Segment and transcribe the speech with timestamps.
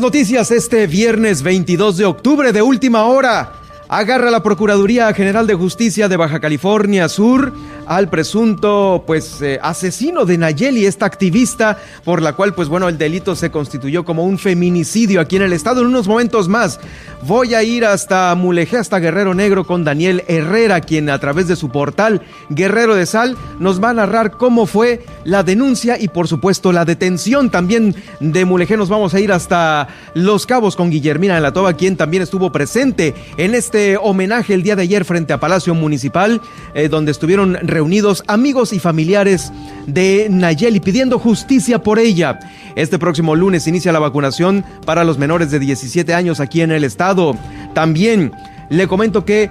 [0.00, 3.57] Noticias este viernes 22 de octubre de última hora.
[3.90, 7.54] Agarra la Procuraduría General de Justicia de Baja California Sur
[7.86, 12.98] al presunto pues eh, asesino de Nayeli, esta activista por la cual pues bueno el
[12.98, 15.80] delito se constituyó como un feminicidio aquí en el estado.
[15.80, 16.78] En unos momentos más
[17.22, 21.56] voy a ir hasta Mulegé, hasta Guerrero Negro con Daniel Herrera, quien a través de
[21.56, 26.28] su portal Guerrero de Sal nos va a narrar cómo fue la denuncia y por
[26.28, 28.76] supuesto la detención también de Mulegé.
[28.76, 32.52] Nos vamos a ir hasta Los Cabos con Guillermina de la Toba, quien también estuvo
[32.52, 36.40] presente en este homenaje el día de ayer frente a Palacio Municipal,
[36.74, 39.52] eh, donde estuvieron reunidos amigos y familiares
[39.86, 42.38] de Nayeli pidiendo justicia por ella.
[42.76, 46.84] Este próximo lunes inicia la vacunación para los menores de 17 años aquí en el
[46.84, 47.36] estado.
[47.74, 48.32] También
[48.70, 49.50] le comento que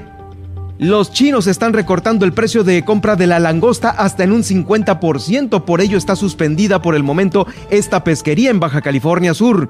[0.79, 5.65] los chinos están recortando el precio de compra de la langosta hasta en un 50%,
[5.65, 9.69] por ello está suspendida por el momento esta pesquería en Baja California Sur.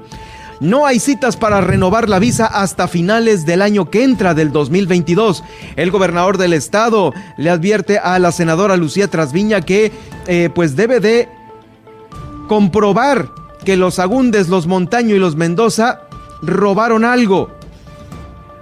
[0.59, 5.43] No hay citas para renovar la visa hasta finales del año que entra del 2022.
[5.75, 9.91] El gobernador del estado le advierte a la senadora Lucía Trasviña que
[10.25, 11.29] eh, pues debe de
[12.47, 13.29] comprobar
[13.65, 16.01] que los Agundes, los Montaño y los Mendoza
[16.41, 17.51] robaron algo.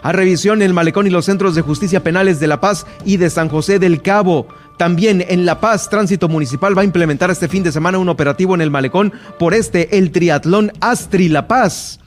[0.03, 3.29] A revisión el malecón y los centros de justicia penales de La Paz y de
[3.29, 4.47] San José del Cabo.
[4.78, 8.56] También en La Paz, Tránsito Municipal va a implementar este fin de semana un operativo
[8.56, 12.00] en el malecón por este, el Triatlón Astri La Paz.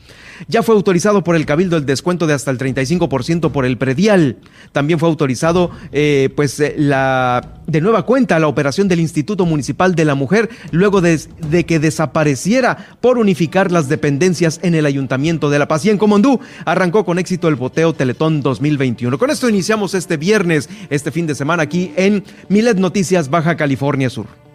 [0.46, 4.36] Ya fue autorizado por el Cabildo el descuento de hasta el 35% por el predial.
[4.72, 9.94] También fue autorizado, eh, pues, eh, la de nueva cuenta la operación del Instituto Municipal
[9.94, 15.50] de la Mujer luego de, de, que desapareciera por unificar las dependencias en el Ayuntamiento
[15.50, 15.84] de La Paz.
[15.84, 19.18] Y en Comondú arrancó con éxito el boteo Teletón 2021.
[19.18, 24.08] Con esto iniciamos este viernes, este fin de semana aquí en Milet Noticias Baja California
[24.08, 24.47] Sur.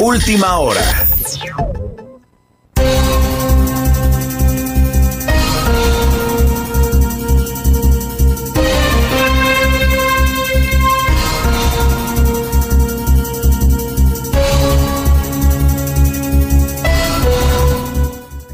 [0.00, 0.80] Última hora.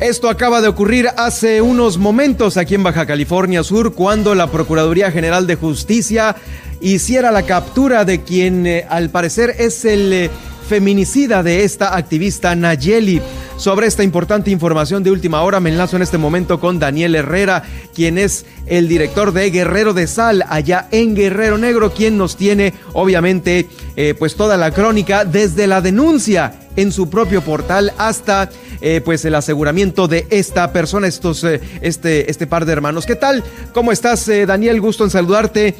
[0.00, 5.12] Esto acaba de ocurrir hace unos momentos aquí en Baja California Sur cuando la Procuraduría
[5.12, 6.34] General de Justicia
[6.80, 10.30] hiciera la captura de quien eh, al parecer es el eh,
[10.66, 13.22] feminicida de esta activista Nayeli.
[13.56, 17.62] Sobre esta importante información de última hora me enlazo en este momento con Daniel Herrera,
[17.94, 22.74] quien es el director de Guerrero de Sal allá en Guerrero Negro, quien nos tiene
[22.92, 28.50] obviamente eh, pues toda la crónica desde la denuncia en su propio portal hasta
[28.80, 33.06] eh, pues el aseguramiento de esta persona, estos, eh, este, este par de hermanos.
[33.06, 33.42] ¿Qué tal?
[33.72, 34.80] ¿Cómo estás, eh, Daniel?
[34.80, 35.74] Gusto en saludarte.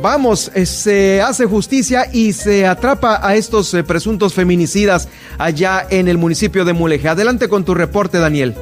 [0.00, 5.08] Vamos, se hace justicia y se atrapa a estos presuntos feminicidas
[5.38, 7.08] allá en el municipio de Mulegé.
[7.08, 8.54] Adelante con tu reporte, Daniel.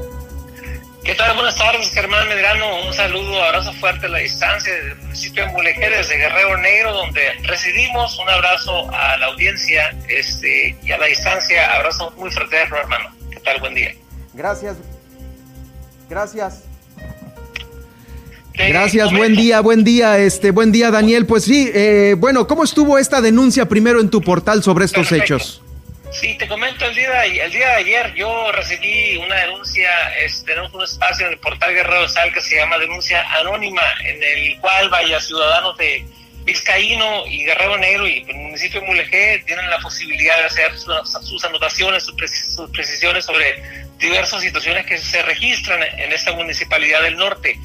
[1.04, 1.34] ¿Qué tal?
[1.34, 2.87] Buenas tardes, Germán Medrano.
[2.87, 7.20] Un saludo, abrazo fuerte a la distancia del municipio de Mulegé, desde Guerrero Negro, donde
[7.42, 8.19] residimos.
[8.19, 13.10] Un abrazo a la audiencia este, y a la distancia, abrazo muy fraterno, hermano.
[13.31, 13.60] ¿Qué tal?
[13.60, 13.94] Buen día.
[14.32, 14.76] Gracias.
[16.09, 16.62] Gracias.
[18.54, 21.26] Gracias, buen día, buen día, este, buen día, Daniel.
[21.26, 25.34] Pues sí, eh, bueno, ¿cómo estuvo esta denuncia primero en tu portal sobre estos Perfecto.
[25.34, 25.64] hechos?
[26.21, 30.47] Sí, te comento, el día, de, el día de ayer yo recibí una denuncia, este,
[30.53, 34.59] tenemos un espacio en el portal Guerrero Sal que se llama Denuncia Anónima, en el
[34.61, 36.07] cual, vaya, ciudadanos de
[36.45, 41.11] Vizcaíno y Guerrero Negro y el municipio de Mulegé tienen la posibilidad de hacer sus,
[41.27, 43.63] sus anotaciones, sus, precis- sus precisiones sobre
[43.99, 47.59] diversas situaciones que se registran en esta municipalidad del norte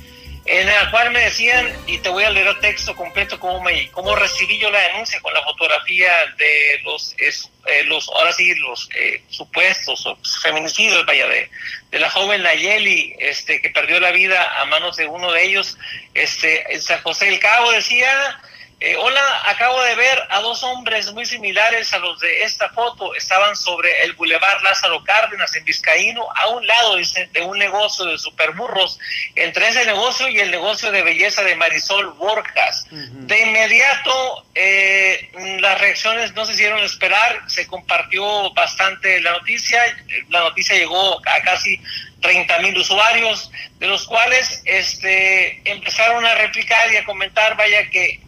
[0.52, 3.92] en la cual me decían, y te voy a leer el texto completo, cómo, me,
[3.92, 8.90] cómo recibí yo la denuncia con la fotografía de los, eh, los ahora sí, los
[8.96, 10.08] eh, supuestos
[10.42, 11.52] feminicidios, vaya, de,
[11.92, 15.78] de la joven Nayeli, este, que perdió la vida a manos de uno de ellos,
[16.16, 18.42] este, en San José del Cabo decía,
[18.82, 23.14] Eh, hola, acabo de ver a dos hombres muy similares a los de esta foto.
[23.14, 28.18] Estaban sobre el Boulevard Lázaro Cárdenas en Vizcaíno, a un lado de un negocio de
[28.18, 28.98] superburros,
[29.36, 32.88] entre ese negocio y el negocio de belleza de Marisol Borjas.
[32.90, 35.30] De inmediato, eh,
[35.60, 39.82] las reacciones no se hicieron esperar, se compartió bastante la noticia.
[40.30, 41.82] La noticia llegó a casi
[42.22, 48.22] 30 mil usuarios, de los cuales este, empezaron a replicar y a comentar, vaya que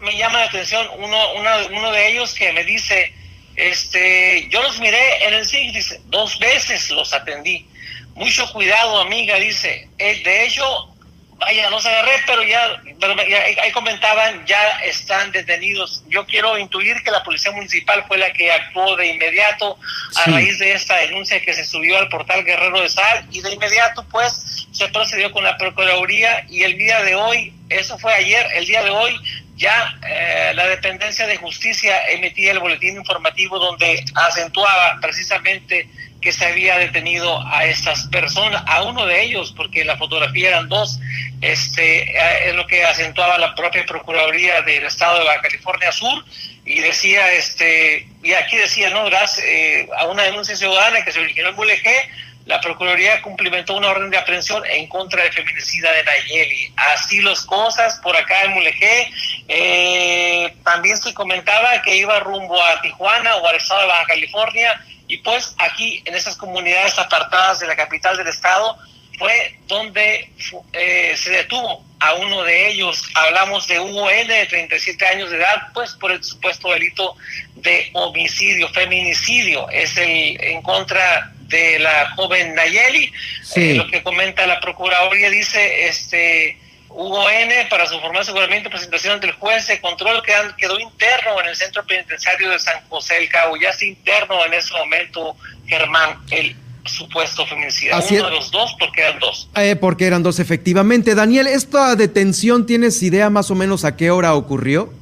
[0.00, 3.12] me llama la atención uno, uno de ellos que me dice,
[3.56, 7.66] este, yo los miré en el SIG, dice, dos veces los atendí.
[8.14, 9.88] Mucho cuidado, amiga, dice.
[9.98, 10.94] Eh, de hecho,
[11.38, 13.14] vaya, no se agarré, pero ya, pero
[13.62, 16.02] ahí comentaban, ya están detenidos.
[16.08, 19.78] Yo quiero intuir que la Policía Municipal fue la que actuó de inmediato
[20.16, 23.52] a raíz de esta denuncia que se subió al portal Guerrero de Sal y de
[23.52, 28.46] inmediato pues se procedió con la Procuraduría y el día de hoy, eso fue ayer,
[28.54, 29.18] el día de hoy
[29.56, 35.88] ya eh, la dependencia de justicia emitía el boletín informativo donde acentuaba precisamente
[36.20, 40.68] que se había detenido a estas personas, a uno de ellos, porque la fotografía eran
[40.68, 40.98] dos,
[41.40, 46.24] este, eh, es lo que acentuaba la propia Procuraduría del Estado de Baja California Sur,
[46.64, 51.20] y decía, este, y aquí decía, no, gracias eh, a una denuncia ciudadana que se
[51.20, 52.10] originó en Mulegé,
[52.46, 56.72] la Procuraduría cumplimentó una orden de aprehensión en contra de feminicida de Nayeli.
[56.76, 59.10] Así las cosas por acá en Mulegé.
[59.48, 64.80] Eh, también se comentaba que iba rumbo a Tijuana o al estado de Baja California
[65.08, 68.78] y pues aquí en esas comunidades apartadas de la capital del estado
[69.18, 70.30] fue donde
[70.72, 73.02] eh, se detuvo a uno de ellos.
[73.14, 77.16] Hablamos de Hugo N, de 37 años de edad, pues por el supuesto delito
[77.56, 79.68] de homicidio, feminicidio.
[79.70, 83.12] Es el en contra de la joven Nayeli.
[83.56, 86.58] Eh, lo que comenta la Procuraduría dice, este
[86.88, 90.22] Hugo N, para su formal seguramente presentación ante el juez de control
[90.56, 93.56] quedó interno en el centro penitenciario de San José del Cabo.
[93.56, 96.56] Ya está interno en ese momento Germán, el
[96.86, 97.96] supuesto feminicidio.
[97.96, 99.48] Uno de los dos, porque eran dos.
[99.56, 101.14] Eh, porque eran dos, efectivamente.
[101.14, 104.92] Daniel, ¿esta detención tienes idea más o menos a qué hora ocurrió?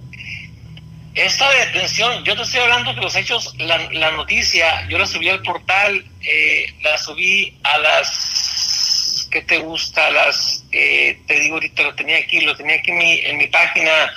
[1.15, 5.43] Esta detención, yo te estoy hablando de los hechos, la, noticia, yo la subí al
[5.43, 10.11] portal, eh, la subí a las, ¿qué te gusta?
[10.11, 13.47] las, eh, te digo ahorita, lo tenía aquí, lo tenía aquí en mi, en mi
[13.47, 14.13] página,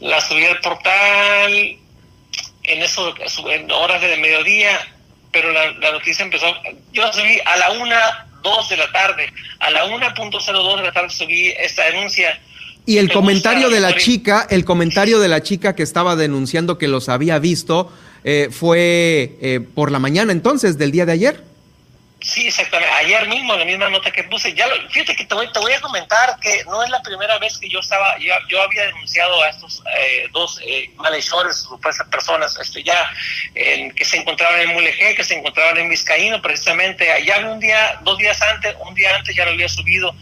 [0.00, 1.78] la subí al portal
[2.64, 3.14] en eso,
[3.50, 4.88] en horas de mediodía,
[5.30, 6.52] pero la, la noticia empezó,
[6.92, 10.64] yo la subí a la una, dos de la tarde, a la una punto cero
[10.64, 12.40] dos de la tarde subí esta denuncia,
[12.86, 16.88] y el comentario de la chica, el comentario de la chica que estaba denunciando que
[16.88, 17.90] los había visto,
[18.24, 21.53] eh, fue eh, por la mañana entonces del día de ayer.
[22.24, 22.90] Sí, exactamente.
[22.94, 24.54] Ayer mismo, la misma nota que puse.
[24.54, 27.58] Ya fíjate que te voy, te voy a comentar que no es la primera vez
[27.58, 32.82] que yo estaba, yo, había denunciado a estos eh, dos eh, malhechores, supuestas personas, este,
[32.82, 33.10] ya
[33.52, 37.12] que se encontraban en Mulegé, que se encontraban en Vizcaíno, precisamente.
[37.12, 40.16] Allá un día, dos días antes, un día antes ya lo había subido.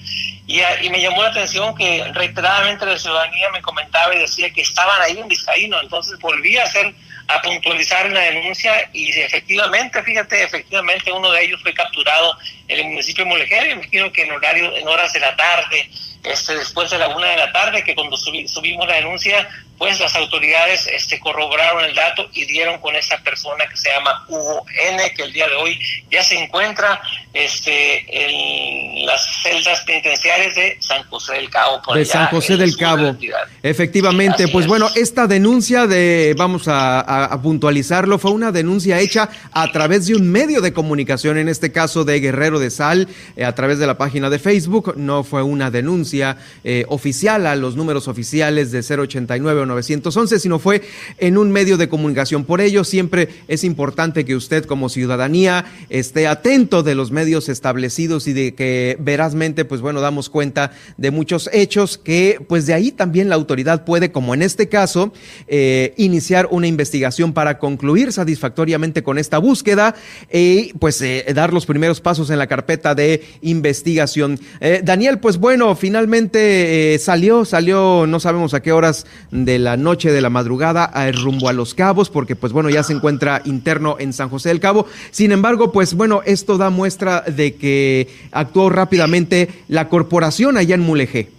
[0.48, 4.62] Y, y me llamó la atención que reiteradamente la ciudadanía me comentaba y decía que
[4.62, 5.80] estaban ahí en Vizcaíno.
[5.80, 6.92] Entonces volví a hacer
[7.34, 12.36] a puntualizar la denuncia y efectivamente, fíjate, efectivamente uno de ellos fue capturado
[12.68, 15.88] en el municipio de Mulegé, imagino que en horario, en horas de la tarde,
[16.24, 19.48] este, después de la una de la tarde, que cuando subimos la denuncia,
[19.78, 24.24] pues las autoridades este, corroboraron el dato y dieron con esa persona que se llama
[24.28, 25.78] Hugo N, que el día de hoy
[26.10, 27.00] ya se encuentra
[27.32, 31.80] este, en las celdas penitenciarias de San José del Cabo.
[31.94, 33.16] de San José del Cabo.
[33.62, 40.06] Efectivamente, pues bueno, esta denuncia de, vamos a, puntualizarlo, fue una denuncia hecha a través
[40.06, 43.78] de un medio de comunicación, en este caso de Guerrero de Sal, eh, a través
[43.78, 48.70] de la página de Facebook, no fue una denuncia eh, oficial a los números oficiales
[48.70, 50.82] de 089 911, sino fue
[51.18, 52.44] en un medio de comunicación.
[52.44, 58.26] Por ello, siempre es importante que usted como ciudadanía esté atento de los medios establecidos
[58.26, 62.92] y de que verazmente, pues bueno, damos cuenta de muchos hechos que, pues de ahí
[62.92, 65.12] también la autoridad puede, como en este caso,
[65.46, 69.94] eh, iniciar una investigación para concluir satisfactoriamente con esta búsqueda
[70.32, 74.38] y pues eh, dar los primeros pasos en la carpeta de investigación.
[74.60, 80.10] Eh, Daniel, pues bueno, finalmente salió, salió, no sabemos a qué horas de la noche
[80.10, 84.12] de la madrugada rumbo a Los Cabos, porque pues bueno, ya se encuentra interno en
[84.12, 84.86] San José del Cabo.
[85.10, 90.82] Sin embargo, pues bueno, esto da muestra de que actuó rápidamente la corporación allá en
[90.82, 91.30] Mulegé.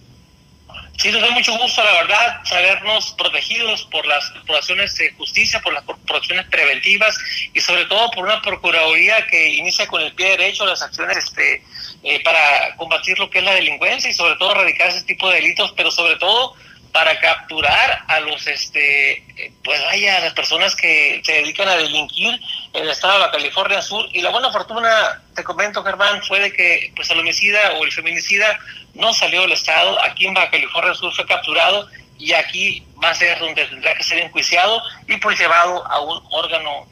[0.97, 5.73] Sí, nos da mucho gusto, la verdad, sabernos protegidos por las corporaciones de justicia, por
[5.73, 7.17] las corporaciones preventivas
[7.53, 11.63] y sobre todo por una procuraduría que inicia con el pie derecho las acciones este,
[12.03, 15.41] eh, para combatir lo que es la delincuencia y sobre todo erradicar ese tipo de
[15.41, 16.53] delitos, pero sobre todo
[16.93, 22.39] para capturar a los, este, pues vaya, a las personas que se dedican a delinquir
[22.71, 24.05] en el estado de la California Sur.
[24.13, 27.91] Y la buena fortuna, te comento, Germán, fue de que pues el homicida o el
[27.91, 28.59] feminicida
[28.93, 29.99] no salió del estado.
[30.03, 34.03] Aquí en Baja California Sur fue capturado y aquí va a ser donde tendrá que
[34.03, 36.87] ser enjuiciado y pues llevado a un órgano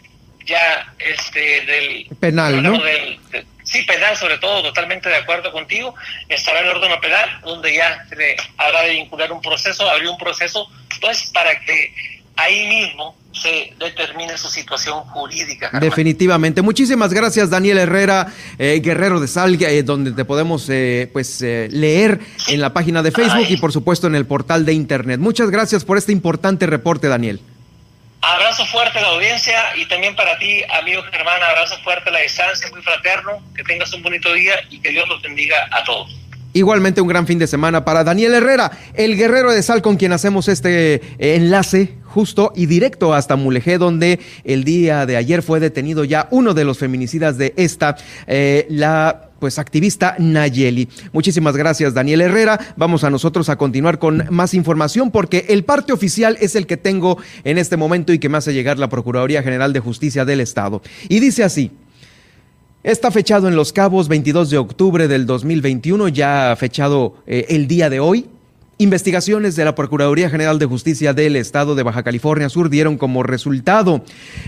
[0.46, 2.82] ya este del penal, ¿no?
[3.72, 5.96] Sí, penal sobre todo, totalmente de acuerdo contigo,
[6.28, 10.68] estará el órgano penal donde ya se habrá de vincular un proceso, abrir un proceso,
[11.00, 11.94] pues para que
[12.36, 15.70] ahí mismo se determine su situación jurídica.
[15.80, 16.62] Definitivamente.
[16.62, 18.28] Muchísimas gracias, Daniel Herrera,
[18.60, 23.12] eh, Guerrero de Sal, eh, donde te podemos eh, pues leer en la página de
[23.12, 25.20] Facebook y por supuesto en el portal de Internet.
[25.20, 27.40] Muchas gracias por este importante reporte, Daniel.
[28.22, 32.20] Abrazo fuerte a la audiencia y también para ti, amigo Germán, abrazo fuerte a la
[32.20, 36.16] distancia, muy fraterno, que tengas un bonito día y que Dios los bendiga a todos.
[36.54, 40.14] Igualmente un gran fin de semana para Daniel Herrera, el guerrero de sal con quien
[40.14, 45.60] hacemos este eh, enlace justo y directo hasta Mulegé, donde el día de ayer fue
[45.60, 47.96] detenido ya uno de los feminicidas de esta,
[48.28, 50.88] eh, la pues activista Nayeli.
[51.12, 52.60] Muchísimas gracias Daniel Herrera.
[52.78, 56.78] Vamos a nosotros a continuar con más información porque el parte oficial es el que
[56.78, 60.40] tengo en este momento y que me hace llegar la Procuraduría General de Justicia del
[60.42, 60.82] Estado.
[61.10, 61.72] Y dice así.
[62.84, 67.92] Está fechado en Los Cabos 22 de octubre del 2021, ya fechado eh, el día
[67.92, 68.28] de hoy.
[68.80, 73.22] Investigaciones de la Procuraduría General de Justicia del Estado de Baja California Sur dieron como
[73.22, 74.04] resultado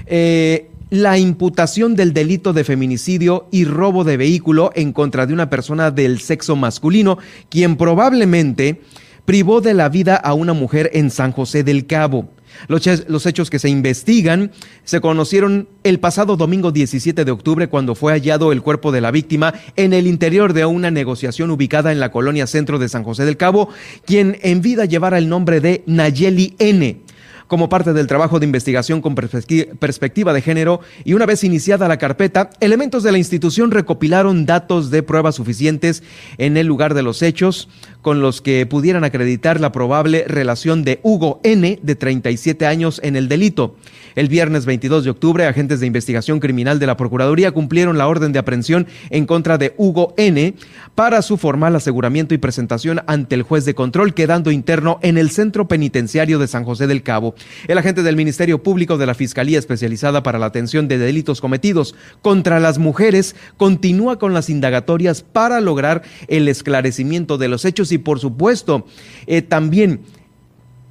[0.07, 5.49] eh, la imputación del delito de feminicidio y robo de vehículo en contra de una
[5.49, 7.17] persona del sexo masculino,
[7.49, 8.81] quien probablemente
[9.25, 12.29] privó de la vida a una mujer en San José del Cabo.
[12.67, 14.51] Los, hechos que se investigan
[14.83, 19.11] se conocieron el pasado domingo 17 de octubre cuando fue hallado el cuerpo de la
[19.11, 23.25] víctima en el interior de una negociación ubicada en la colonia centro de San José
[23.25, 23.69] del Cabo,
[24.05, 27.01] quien en vida llevara el nombre de Nayeli N
[27.47, 31.97] como parte del trabajo de investigación con perspectiva de género y una vez iniciada la
[31.97, 36.03] carpeta, elementos de la institución recopilaron datos de pruebas suficientes
[36.37, 37.69] en el lugar de los hechos
[38.03, 43.15] con los que pudieran acreditar la probable relación de Hugo N, de 37 años, en
[43.15, 43.75] el delito.
[44.15, 48.31] El viernes 22 de octubre, agentes de investigación criminal de la Procuraduría cumplieron la orden
[48.31, 50.53] de aprehensión en contra de Hugo N
[50.93, 55.31] para su formal aseguramiento y presentación ante el juez de control, quedando interno en el
[55.31, 57.33] centro penitenciario de San José del Cabo.
[57.67, 61.95] El agente del Ministerio Público de la Fiscalía Especializada para la Atención de Delitos Cometidos
[62.21, 67.97] contra las Mujeres continúa con las indagatorias para lograr el esclarecimiento de los hechos y,
[67.97, 68.85] por supuesto,
[69.27, 70.01] eh, también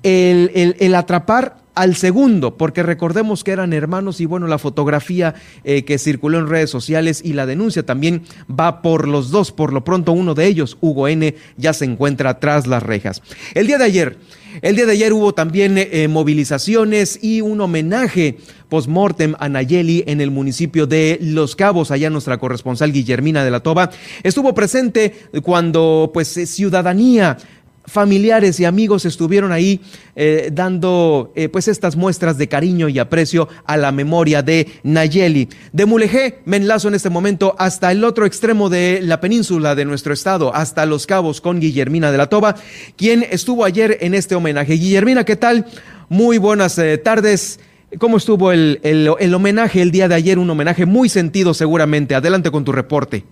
[0.03, 5.85] el, el atrapar al segundo, porque recordemos que eran hermanos y bueno, la fotografía eh,
[5.85, 9.53] que circuló en redes sociales y la denuncia también va por los dos.
[9.53, 13.23] Por lo pronto uno de ellos, Hugo N, ya se encuentra tras las rejas.
[13.55, 14.19] El día de ayer,
[14.61, 18.37] el día de ayer hubo también eh, movilizaciones y un homenaje
[18.69, 21.91] post-mortem a Nayeli en el municipio de Los Cabos.
[21.91, 23.91] Allá nuestra corresponsal Guillermina de la Toba
[24.23, 27.39] estuvo presente cuando pues ciudadanía
[27.85, 29.81] familiares y amigos estuvieron ahí
[30.15, 35.49] eh, dando eh, pues estas muestras de cariño y aprecio a la memoria de Nayeli.
[35.73, 39.85] De Mulegé me enlazo en este momento hasta el otro extremo de la península de
[39.85, 42.57] nuestro estado, hasta Los Cabos con Guillermina de la Toba,
[42.97, 44.75] quien estuvo ayer en este homenaje.
[44.75, 45.67] Guillermina, ¿qué tal?
[46.09, 47.61] Muy buenas eh, tardes.
[47.99, 50.39] ¿Cómo estuvo el, el homenaje el día de ayer?
[50.39, 52.15] Un homenaje muy sentido seguramente.
[52.15, 53.25] Adelante con tu reporte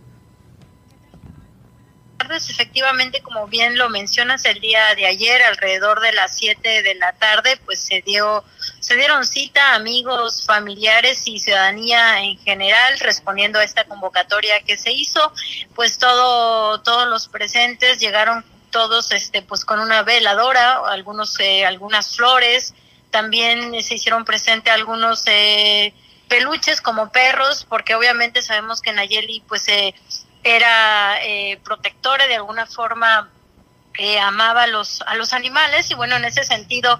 [2.30, 7.12] efectivamente, como bien lo mencionas, el día de ayer, alrededor de las 7 de la
[7.12, 8.44] tarde, pues se dio,
[8.80, 14.92] se dieron cita amigos, familiares y ciudadanía en general, respondiendo a esta convocatoria que se
[14.92, 15.32] hizo,
[15.74, 22.16] pues todo, todos los presentes llegaron todos, este, pues con una veladora, algunos, eh, algunas
[22.16, 22.74] flores,
[23.10, 25.92] también se hicieron presente algunos eh,
[26.28, 29.94] peluches como perros, porque obviamente sabemos que Nayeli, pues, eh,
[30.42, 33.30] era eh, protectora de alguna forma
[33.98, 36.98] eh, amaba a los a los animales y bueno en ese sentido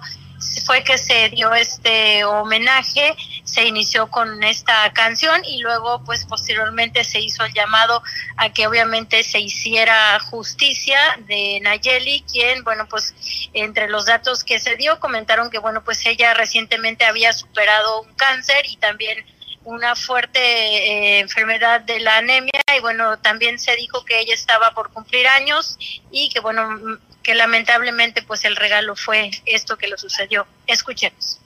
[0.65, 7.03] fue que se dio este homenaje se inició con esta canción y luego pues posteriormente
[7.03, 8.01] se hizo el llamado
[8.37, 13.13] a que obviamente se hiciera justicia de Nayeli quien bueno pues
[13.53, 18.13] entre los datos que se dio comentaron que bueno pues ella recientemente había superado un
[18.15, 19.25] cáncer y también
[19.63, 24.71] una fuerte eh, enfermedad de la anemia y bueno, también se dijo que ella estaba
[24.71, 25.77] por cumplir años
[26.09, 26.79] y que bueno,
[27.21, 30.47] que lamentablemente pues el regalo fue esto que lo sucedió.
[30.65, 31.39] Escuchemos.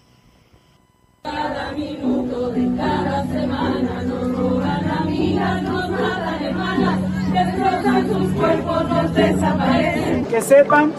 [1.24, 7.00] Cada minuto de cada semana nos roban amigas, nos matan hermanas,
[7.34, 10.26] destrozan sus cuerpos, nos desaparecen.
[10.28, 10.94] Que sepan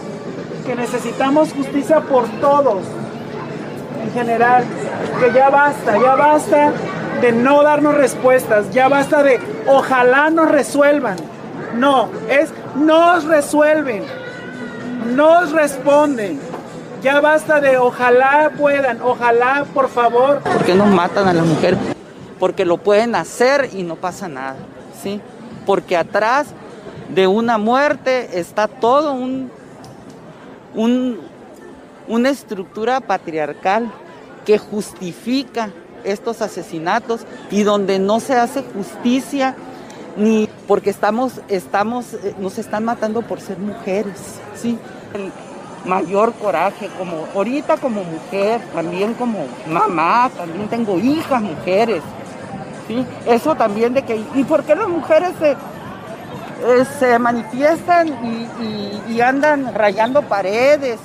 [0.65, 2.85] que necesitamos justicia por todos,
[4.03, 4.65] en general,
[5.21, 6.73] que ya basta, ya basta
[7.21, 11.17] de no darnos respuestas, ya basta de ojalá nos resuelvan.
[11.75, 14.03] No, es nos resuelven,
[15.15, 16.39] nos responden.
[17.03, 20.39] Ya basta de ojalá puedan, ojalá por favor.
[20.39, 21.77] ¿Por qué nos matan a la mujer?
[22.39, 24.55] Porque lo pueden hacer y no pasa nada,
[25.01, 25.21] ¿sí?
[25.65, 26.47] Porque atrás
[27.09, 29.51] de una muerte está todo un,
[30.75, 31.19] un
[32.07, 33.91] una estructura patriarcal
[34.45, 35.69] que justifica
[36.07, 37.21] estos asesinatos
[37.51, 39.55] y donde no se hace justicia
[40.15, 44.77] ni porque estamos, estamos, eh, nos están matando por ser mujeres, ¿sí?
[45.13, 45.31] El
[45.87, 52.01] mayor coraje, como ahorita como mujer, también como mamá, también tengo hijas mujeres,
[52.87, 53.05] ¿sí?
[53.27, 59.21] Eso también de que, ¿y por qué las mujeres se, eh, se manifiestan y, y
[59.21, 60.99] andan rayando paredes?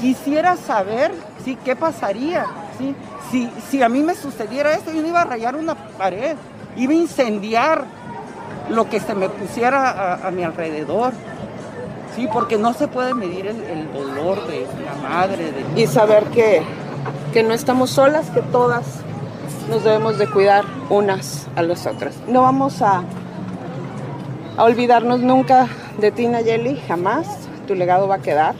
[0.00, 1.12] Quisiera saber,
[1.44, 1.56] ¿sí?
[1.64, 2.46] ¿Qué pasaría?
[2.78, 2.94] ¿sí?
[3.30, 6.36] Si, si a mí me sucediera esto, yo no iba a rayar una pared,
[6.76, 7.84] iba a incendiar
[8.70, 11.12] lo que se me pusiera a, mi alrededor.
[12.14, 15.52] Sí, porque no se puede medir el, dolor de la madre.
[15.74, 16.62] Y saber que,
[17.32, 19.00] que no estamos solas, que todas
[19.68, 22.14] nos debemos de cuidar unas a las otras.
[22.28, 23.02] No vamos a,
[24.56, 25.68] a olvidarnos nunca
[25.98, 27.26] de ti, Nayeli, jamás.
[27.66, 28.54] Tu legado va a quedar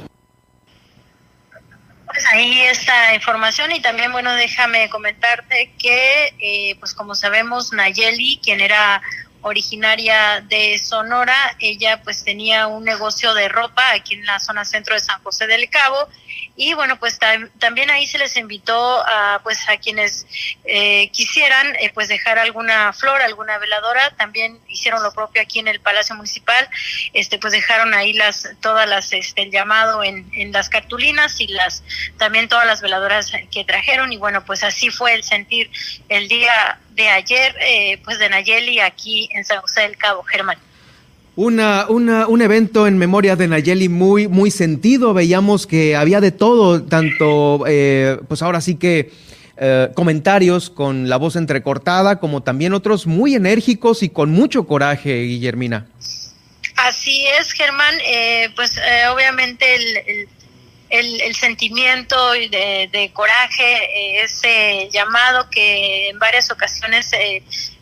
[2.32, 8.60] ahí esta información y también, bueno, déjame comentarte que, eh, pues como sabemos, Nayeli, quien
[8.60, 9.02] era
[9.46, 14.94] originaria de Sonora, ella pues tenía un negocio de ropa aquí en la zona centro
[14.94, 16.08] de San José del Cabo
[16.56, 17.18] y bueno pues
[17.58, 20.26] también ahí se les invitó a pues a quienes
[20.64, 24.10] eh, quisieran eh, pues dejar alguna flor alguna veladora.
[24.16, 26.68] También hicieron lo propio aquí en el Palacio Municipal.
[27.12, 31.48] Este pues dejaron ahí las todas las este el llamado en, en las cartulinas y
[31.48, 31.82] las
[32.16, 34.12] también todas las veladoras que trajeron.
[34.12, 35.70] Y bueno pues así fue el sentir
[36.08, 40.58] el día de ayer eh, pues de Nayeli aquí en San José del Cabo Germán
[41.36, 45.12] una, una, un evento en memoria de Nayeli muy, muy sentido.
[45.12, 49.12] Veíamos que había de todo, tanto, eh, pues ahora sí que
[49.58, 55.22] eh, comentarios con la voz entrecortada, como también otros muy enérgicos y con mucho coraje,
[55.22, 55.86] Guillermina.
[56.76, 57.94] Así es, Germán.
[58.06, 58.78] Eh, pues
[59.12, 60.28] obviamente el, el,
[60.90, 67.10] el, sentimiento de, de coraje, ese llamado que en varias ocasiones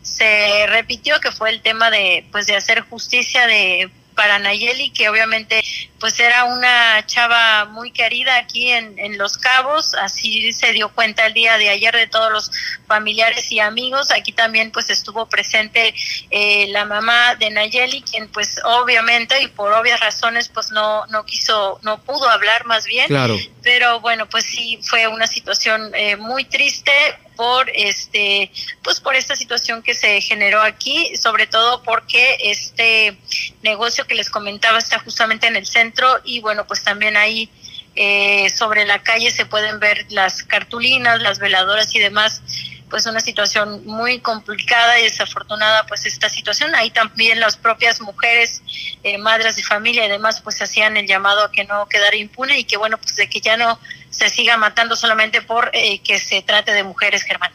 [0.01, 5.09] se repitió que fue el tema de pues de hacer justicia de para Nayeli, que
[5.09, 5.61] obviamente
[5.99, 11.25] pues era una chava muy querida aquí en, en Los Cabos, así se dio cuenta
[11.25, 12.51] el día de ayer de todos los
[12.87, 15.93] familiares y amigos, aquí también pues estuvo presente
[16.31, 21.25] eh, la mamá de Nayeli, quien pues obviamente y por obvias razones pues no, no
[21.25, 23.37] quiso, no pudo hablar más bien, claro.
[23.63, 26.91] pero bueno pues sí fue una situación eh, muy triste,
[27.35, 28.51] por este
[28.83, 33.17] pues por esta situación que se generó aquí sobre todo porque este
[33.63, 37.49] negocio que les comentaba está justamente en el centro y bueno pues también ahí
[37.95, 42.41] eh, sobre la calle se pueden ver las cartulinas las veladoras y demás
[42.89, 46.75] pues una situación muy complicada y desafortunada pues esta situación.
[46.75, 48.61] Ahí también las propias mujeres
[49.03, 52.59] eh, madres de familia y demás pues hacían el llamado a que no quedara impune
[52.59, 53.79] y que bueno pues de que ya no
[54.15, 57.51] se siga matando solamente por eh, que se trate de mujeres, Germán.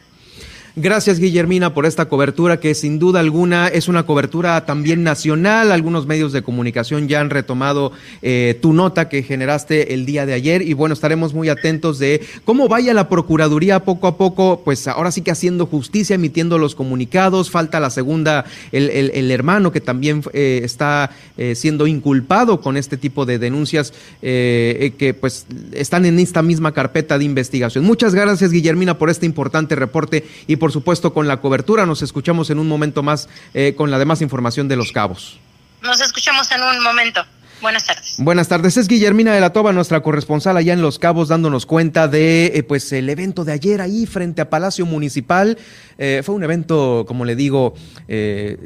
[0.77, 5.69] Gracias, Guillermina, por esta cobertura que sin duda alguna es una cobertura también nacional.
[5.69, 10.31] Algunos medios de comunicación ya han retomado eh, tu nota que generaste el día de
[10.31, 14.87] ayer y bueno, estaremos muy atentos de cómo vaya la Procuraduría poco a poco, pues
[14.87, 17.51] ahora sí que haciendo justicia, emitiendo los comunicados.
[17.51, 22.95] Falta la segunda, el, el, hermano que también eh, está eh, siendo inculpado con este
[22.95, 27.83] tipo de denuncias que pues están en esta misma carpeta de investigación.
[27.83, 31.87] Muchas gracias, Guillermina, por este importante reporte y por supuesto con la cobertura.
[31.87, 35.39] Nos escuchamos en un momento más eh, con la demás información de Los Cabos.
[35.81, 37.25] Nos escuchamos en un momento.
[37.63, 38.17] Buenas tardes.
[38.19, 38.77] Buenas tardes.
[38.77, 42.61] Es Guillermina de la Toba, nuestra corresponsal allá en Los Cabos, dándonos cuenta de eh,
[42.61, 45.57] pues el evento de ayer ahí frente a Palacio Municipal.
[45.97, 47.73] Eh, fue un evento, como le digo,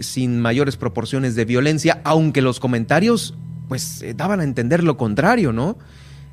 [0.01, 3.35] sin mayores proporciones de violencia, aunque los comentarios
[3.69, 5.77] pues daban a entender lo contrario, ¿no?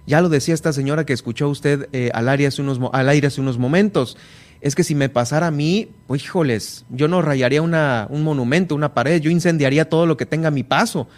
[0.09, 3.41] Ya lo decía esta señora que escuchó usted al, aire hace unos, al aire hace
[3.41, 4.17] unos momentos
[4.63, 8.95] es que si me pasara a mí, pues híjoles, yo no rayaría un monumento, una
[8.95, 11.09] pared, yo incendiaría todo lo que tenga mi paso,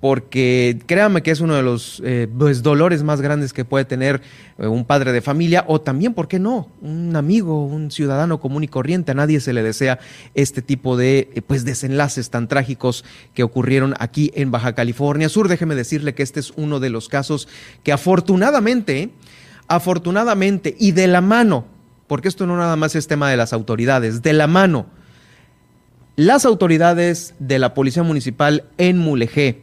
[0.00, 4.22] porque créame que es uno de los eh, pues, dolores más grandes que puede tener
[4.58, 6.68] eh, un padre de familia o también, ¿por qué no?
[6.80, 9.12] Un amigo, un ciudadano común y corriente.
[9.12, 9.98] A nadie se le desea
[10.34, 13.04] este tipo de eh, pues, desenlaces tan trágicos
[13.34, 15.48] que ocurrieron aquí en Baja California Sur.
[15.48, 17.48] Déjeme decirle que este es uno de los casos
[17.82, 19.10] que afortunadamente,
[19.66, 21.75] afortunadamente y de la mano,
[22.06, 24.86] porque esto no nada más es tema de las autoridades, de la mano,
[26.16, 29.62] las autoridades de la Policía Municipal en Mulegé,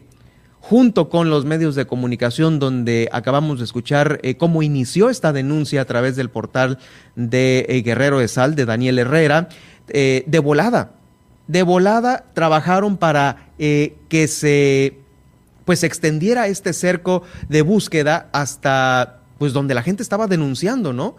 [0.59, 5.81] junto con los medios de comunicación donde acabamos de escuchar eh, cómo inició esta denuncia
[5.81, 6.77] a través del portal
[7.15, 9.49] de eh, Guerrero de Sal de Daniel Herrera,
[9.89, 10.93] eh, de volada,
[11.47, 14.99] de volada trabajaron para que se
[15.65, 21.15] pues extendiera este cerco de búsqueda hasta pues donde la gente estaba denunciando, ¿no?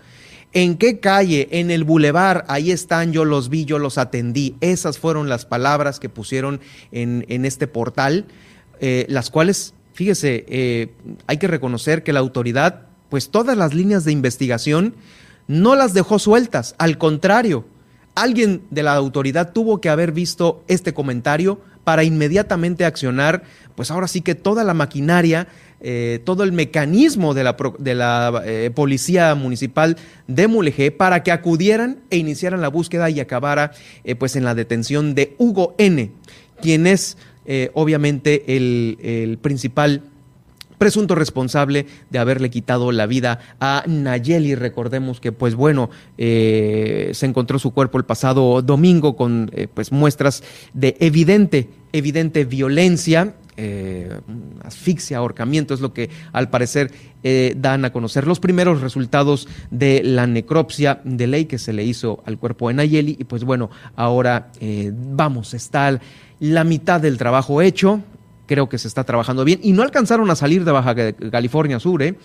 [0.54, 1.48] ¿En qué calle?
[1.50, 2.44] En el bulevar.
[2.48, 4.54] Ahí están, yo los vi, yo los atendí.
[4.60, 6.60] Esas fueron las palabras que pusieron
[6.92, 8.26] en, este portal.
[8.80, 10.92] Eh, las cuales, fíjese, eh,
[11.26, 14.94] hay que reconocer que la autoridad, pues todas las líneas de investigación
[15.48, 17.66] no las dejó sueltas, al contrario,
[18.14, 23.42] alguien de la autoridad tuvo que haber visto este comentario para inmediatamente accionar,
[23.74, 25.48] pues ahora sí que toda la maquinaria,
[25.84, 28.42] eh, todo el mecanismo de la, de la
[28.74, 33.72] policía municipal de Mulegé para que acudieran e iniciaran la búsqueda y acabara
[34.18, 36.10] pues en la detención de Hugo N.,
[36.60, 37.16] quien es
[37.46, 40.02] eh, obviamente el, principal
[40.78, 44.54] presunto responsable de haberle quitado la vida a Nayeli.
[44.54, 49.92] Recordemos que, pues bueno, eh, se encontró su cuerpo el pasado domingo con eh, pues
[49.92, 50.42] muestras
[50.72, 53.34] de evidente, evidente violencia.
[54.64, 56.90] Asfixia, ahorcamiento, es lo que al parecer
[57.56, 62.22] dan a conocer los primeros resultados de la necropsia de ley que se le hizo
[62.26, 63.16] al cuerpo de Nayeli.
[63.18, 64.50] Y pues bueno, ahora
[64.92, 66.00] vamos, está
[66.40, 68.02] la mitad del trabajo hecho,
[68.46, 70.94] creo que se está trabajando bien y no alcanzaron a salir de Baja
[71.30, 72.16] California Sur, ¿eh?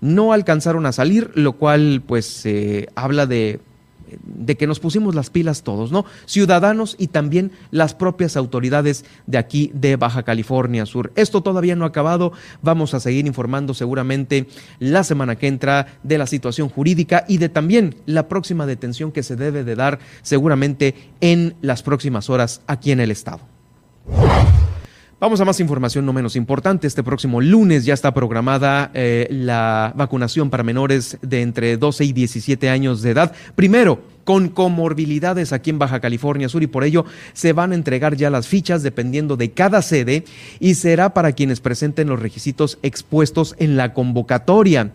[0.00, 3.60] no alcanzaron a salir, lo cual pues eh, habla de
[4.22, 6.04] de que nos pusimos las pilas todos, ¿no?
[6.26, 11.12] Ciudadanos y también las propias autoridades de aquí de Baja California Sur.
[11.16, 14.46] Esto todavía no ha acabado, vamos a seguir informando seguramente
[14.78, 19.22] la semana que entra de la situación jurídica y de también la próxima detención que
[19.22, 23.40] se debe de dar seguramente en las próximas horas aquí en el estado.
[25.22, 26.88] Vamos a más información no menos importante.
[26.88, 32.12] Este próximo lunes ya está programada eh, la vacunación para menores de entre 12 y
[32.12, 33.32] 17 años de edad.
[33.54, 37.04] Primero, con comorbilidades aquí en Baja California Sur y por ello
[37.34, 40.24] se van a entregar ya las fichas dependiendo de cada sede
[40.58, 44.90] y será para quienes presenten los requisitos expuestos en la convocatoria.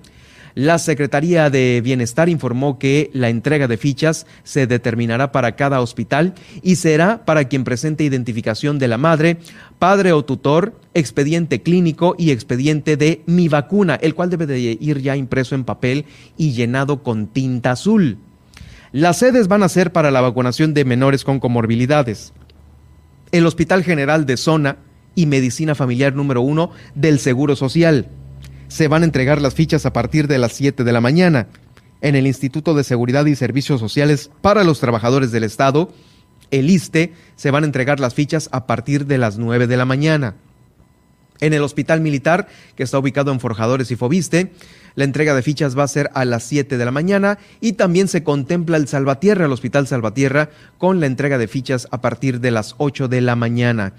[0.57, 6.33] La Secretaría de Bienestar informó que la entrega de fichas se determinará para cada hospital
[6.63, 9.37] y será para quien presente identificación de la madre,
[9.77, 14.99] padre o tutor, expediente clínico y expediente de mi vacuna, el cual debe de ir
[14.99, 16.05] ya impreso en papel
[16.37, 18.17] y llenado con tinta azul.
[18.91, 22.33] Las sedes van a ser para la vacunación de menores con comorbilidades.
[23.31, 24.77] El Hospital General de Zona
[25.13, 28.09] y Medicina Familiar número uno del Seguro Social
[28.67, 31.47] se van a entregar las fichas a partir de las 7 de la mañana.
[32.01, 35.91] En el Instituto de Seguridad y Servicios Sociales para los Trabajadores del Estado,
[36.51, 39.85] el ISTE, se van a entregar las fichas a partir de las 9 de la
[39.85, 40.35] mañana.
[41.39, 44.51] En el Hospital Militar, que está ubicado en Forjadores y Fobiste,
[44.95, 48.07] la entrega de fichas va a ser a las 7 de la mañana y también
[48.07, 50.49] se contempla el Salvatierra, el Hospital Salvatierra,
[50.79, 53.93] con la entrega de fichas a partir de las 8 de la mañana.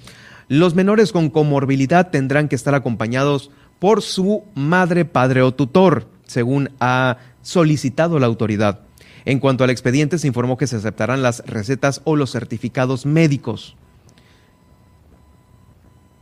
[0.49, 6.71] Los menores con comorbilidad tendrán que estar acompañados por su madre, padre o tutor, según
[6.81, 8.81] ha solicitado la autoridad.
[9.25, 13.77] En cuanto al expediente, se informó que se aceptarán las recetas o los certificados médicos.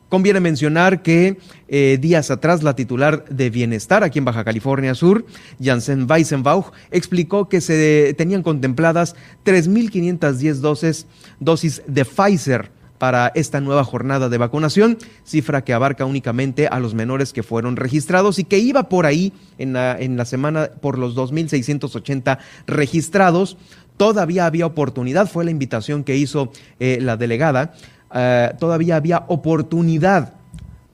[0.08, 1.36] Conviene mencionar que
[1.68, 5.26] eh, días atrás la titular de Bienestar aquí en Baja California Sur,
[5.60, 11.06] Janssen Weissenbauch, explicó que se tenían contempladas 3.510 dosis,
[11.40, 16.94] dosis de Pfizer para esta nueva jornada de vacunación, cifra que abarca únicamente a los
[16.94, 20.98] menores que fueron registrados y que iba por ahí en la, en la semana por
[20.98, 23.56] los 2.680 registrados.
[23.96, 27.74] Todavía había oportunidad, fue la invitación que hizo eh, la delegada,
[28.14, 30.34] eh, todavía había oportunidad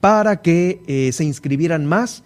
[0.00, 2.22] para que eh, se inscribieran más.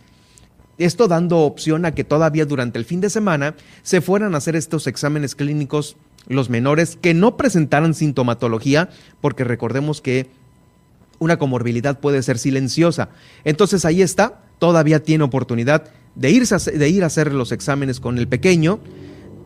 [0.79, 4.57] Esto dando opción a que todavía durante el fin de semana se fueran a hacer
[4.57, 5.97] estos exámenes clínicos
[6.29, 10.29] los menores que no presentaran sintomatología, porque recordemos que
[11.19, 13.09] una comorbilidad puede ser silenciosa.
[13.45, 15.85] Entonces ahí está, todavía tiene oportunidad
[16.15, 16.29] de,
[16.75, 18.81] de ir a hacer los exámenes con el pequeño,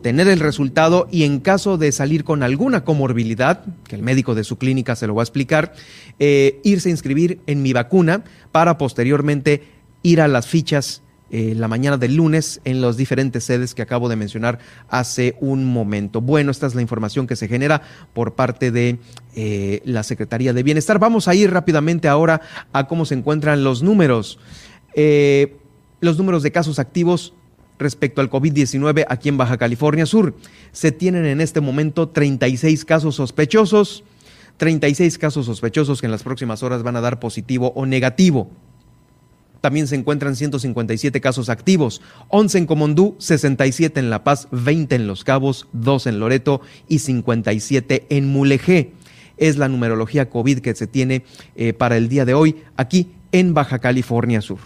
[0.01, 4.43] tener el resultado y en caso de salir con alguna comorbilidad, que el médico de
[4.43, 5.73] su clínica se lo va a explicar,
[6.19, 9.63] eh, irse a inscribir en mi vacuna para posteriormente
[10.03, 14.09] ir a las fichas eh, la mañana del lunes en las diferentes sedes que acabo
[14.09, 16.19] de mencionar hace un momento.
[16.19, 17.81] Bueno, esta es la información que se genera
[18.13, 18.99] por parte de
[19.33, 20.99] eh, la Secretaría de Bienestar.
[20.99, 22.41] Vamos a ir rápidamente ahora
[22.73, 24.39] a cómo se encuentran los números.
[24.93, 25.55] Eh,
[26.01, 27.33] los números de casos activos
[27.79, 30.35] respecto al COVID-19 aquí en Baja California Sur.
[30.73, 34.03] Se tienen en este momento 36 casos sospechosos,
[34.57, 38.51] 36 casos sospechosos que en las próximas horas van a dar positivo o negativo.
[39.61, 45.07] También se encuentran 157 casos activos, 11 en Comondú, 67 en La Paz, 20 en
[45.07, 48.93] Los Cabos, 2 en Loreto y 57 en Mulegé.
[49.37, 51.23] Es la numerología COVID que se tiene
[51.55, 54.59] eh, para el día de hoy aquí en Baja California Sur.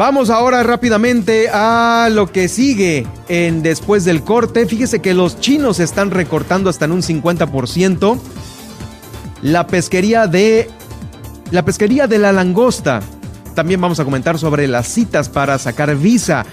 [0.00, 4.64] Vamos ahora rápidamente a lo que sigue en después del corte.
[4.64, 8.18] Fíjese que los chinos están recortando hasta en un 50%
[9.42, 10.70] la pesquería de
[11.50, 13.00] la pesquería de la langosta.
[13.54, 16.46] También vamos a comentar sobre las citas para sacar visa.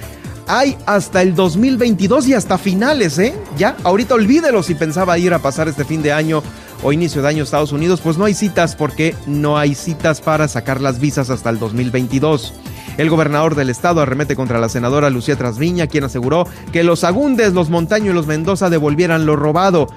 [0.46, 3.34] Hay hasta el 2022 y hasta finales, ¿eh?
[3.58, 6.44] Ya, ahorita olvídelo si pensaba ir a pasar este fin de año
[6.84, 10.20] o inicio de año a Estados Unidos, pues no hay citas porque no hay citas
[10.20, 12.54] para sacar las visas hasta el 2022.
[12.98, 17.54] El gobernador del estado arremete contra la senadora Lucía Trasviña, quien aseguró que los Agundes,
[17.54, 19.88] los Montaño y los Mendoza devolvieran lo robado,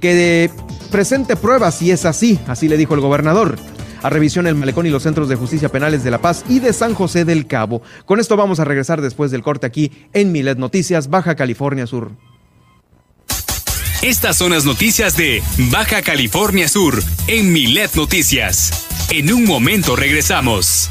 [0.00, 0.50] que
[0.90, 3.56] presente pruebas si es así, así le dijo el gobernador
[4.02, 6.72] a revisión el malecón y los centros de justicia penales de La Paz y de
[6.72, 7.82] San José del Cabo.
[8.04, 12.12] Con esto vamos a regresar después del corte aquí en Milet Noticias, Baja California Sur.
[14.02, 15.42] Estas son las noticias de
[15.72, 18.86] Baja California Sur en Milet Noticias.
[19.10, 20.90] En un momento regresamos.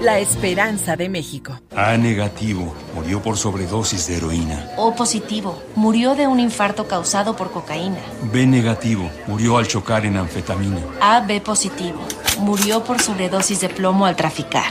[0.00, 1.60] la esperanza de México.
[1.74, 4.70] A negativo, murió por sobredosis de heroína.
[4.76, 7.98] O positivo, murió de un infarto causado por cocaína.
[8.32, 10.80] B negativo, murió al chocar en anfetamina.
[11.00, 12.00] A B positivo,
[12.38, 14.70] murió por sobredosis de plomo al traficar.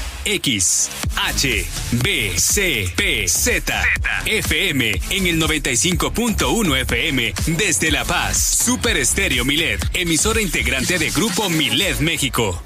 [0.25, 3.83] X, H, B, C, P, Z,
[4.25, 8.37] FM en el 95.1 FM desde La Paz.
[8.65, 12.61] Super Estéreo Milet, emisora integrante de Grupo Milet México.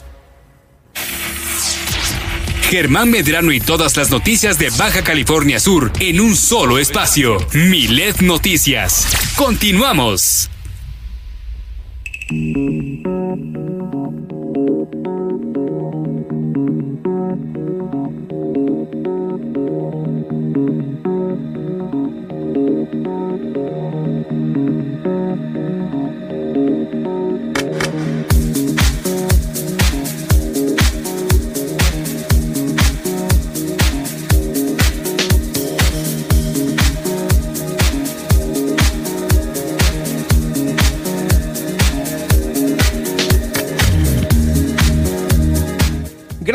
[2.70, 7.38] Germán Medrano y todas las noticias de Baja California Sur en un solo espacio.
[7.54, 9.08] Milet Noticias.
[9.36, 10.50] Continuamos.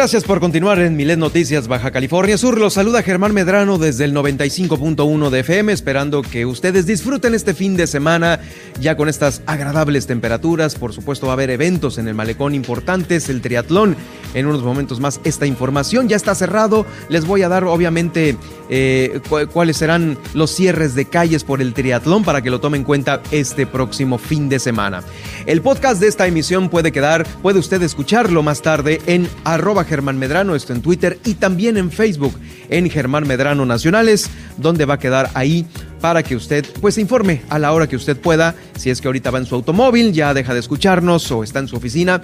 [0.00, 2.58] Gracias por continuar en Milet Noticias Baja California Sur.
[2.58, 7.76] Los saluda Germán Medrano desde el 95.1 de FM, esperando que ustedes disfruten este fin
[7.76, 8.40] de semana
[8.80, 10.74] ya con estas agradables temperaturas.
[10.74, 13.94] Por supuesto va a haber eventos en el malecón importantes, el triatlón.
[14.32, 16.86] En unos momentos más esta información ya está cerrado.
[17.10, 18.38] Les voy a dar obviamente
[18.70, 19.20] eh,
[19.52, 23.20] cuáles serán los cierres de calles por el triatlón para que lo tomen en cuenta
[23.32, 25.02] este próximo fin de semana.
[25.44, 30.18] El podcast de esta emisión puede quedar, puede usted escucharlo más tarde en arroba Germán
[30.18, 32.32] Medrano, esto en Twitter y también en Facebook
[32.68, 35.66] en Germán Medrano Nacionales, donde va a quedar ahí
[36.00, 39.08] para que usted pues se informe a la hora que usted pueda, si es que
[39.08, 42.22] ahorita va en su automóvil, ya deja de escucharnos o está en su oficina.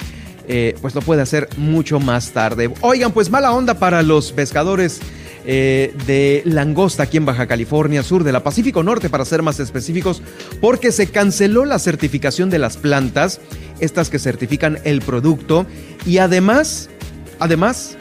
[0.48, 2.72] Eh, pues lo puede hacer mucho más tarde.
[2.80, 5.00] Oigan, pues mala onda para los pescadores
[5.44, 9.58] eh, de langosta aquí en Baja California Sur, de la Pacífico Norte para ser más
[9.58, 10.22] específicos,
[10.60, 13.40] porque se canceló la certificación de las plantas,
[13.80, 15.66] estas que certifican el producto,
[16.06, 16.90] y además
[17.38, 17.96] Además,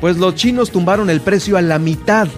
[0.00, 2.28] pues los chinos tumbaron el precio a la mitad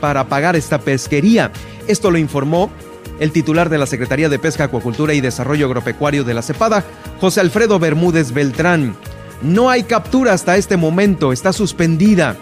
[0.00, 1.50] para pagar esta pesquería.
[1.88, 2.70] Esto lo informó
[3.18, 6.84] el titular de la Secretaría de Pesca, Acuacultura y Desarrollo Agropecuario de la CEPADA,
[7.20, 8.96] José Alfredo Bermúdez Beltrán.
[9.42, 12.36] No hay captura hasta este momento, está suspendida.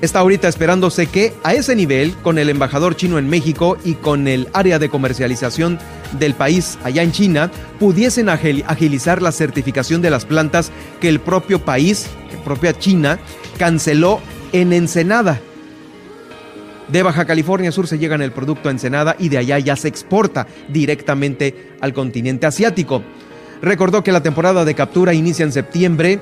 [0.00, 4.28] Está ahorita esperándose que a ese nivel, con el embajador chino en México y con
[4.28, 5.78] el área de comercialización
[6.18, 11.62] del país allá en China, pudiesen agilizar la certificación de las plantas que el propio
[11.62, 13.18] país, la propia China,
[13.58, 14.20] canceló
[14.52, 15.38] en Ensenada.
[16.88, 19.88] De Baja California Sur se llega el producto a Ensenada y de allá ya se
[19.88, 23.02] exporta directamente al continente asiático.
[23.60, 26.20] Recordó que la temporada de captura inicia en septiembre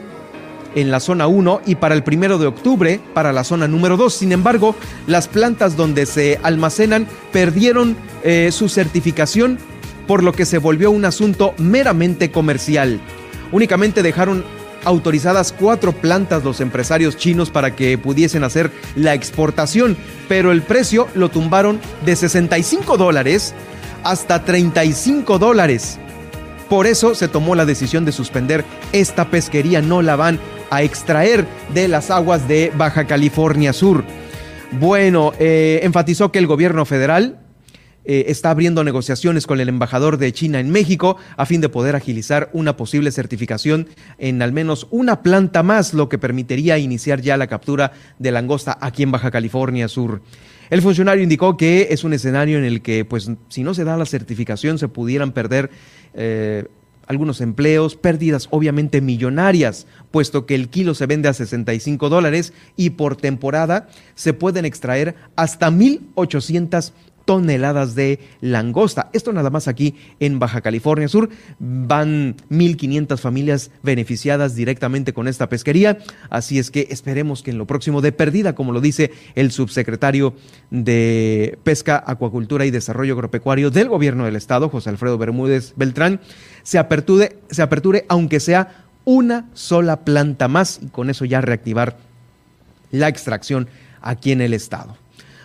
[0.74, 4.12] en la zona 1 y para el primero de octubre para la zona número 2.
[4.12, 4.74] Sin embargo,
[5.06, 9.58] las plantas donde se almacenan perdieron eh, su certificación,
[10.06, 13.00] por lo que se volvió un asunto meramente comercial.
[13.52, 14.44] Únicamente dejaron
[14.84, 19.96] autorizadas cuatro plantas los empresarios chinos para que pudiesen hacer la exportación,
[20.28, 23.54] pero el precio lo tumbaron de 65 dólares
[24.04, 25.98] hasta 35 dólares.
[26.68, 30.38] Por eso se tomó la decisión de suspender esta pesquería, no la van
[30.70, 34.04] a extraer de las aguas de Baja California Sur.
[34.72, 37.40] Bueno, eh, enfatizó que el gobierno federal
[38.10, 41.94] eh, está abriendo negociaciones con el embajador de China en México a fin de poder
[41.94, 47.36] agilizar una posible certificación en al menos una planta más, lo que permitiría iniciar ya
[47.36, 50.22] la captura de langosta aquí en Baja California Sur.
[50.70, 53.96] El funcionario indicó que es un escenario en el que, pues, si no se da
[53.96, 55.70] la certificación, se pudieran perder
[56.14, 56.64] eh,
[57.06, 62.90] algunos empleos, pérdidas obviamente millonarias, puesto que el kilo se vende a 65 dólares y
[62.90, 66.92] por temporada se pueden extraer hasta 1.800
[67.28, 69.10] toneladas de langosta.
[69.12, 71.28] Esto nada más aquí en Baja California Sur.
[71.58, 75.98] Van 1.500 familias beneficiadas directamente con esta pesquería.
[76.30, 80.36] Así es que esperemos que en lo próximo de perdida, como lo dice el subsecretario
[80.70, 86.22] de Pesca, Acuacultura y Desarrollo Agropecuario del Gobierno del Estado, José Alfredo Bermúdez Beltrán,
[86.62, 91.96] se aperture, se aperture aunque sea una sola planta más y con eso ya reactivar
[92.90, 93.66] la extracción
[94.02, 94.98] aquí en el Estado.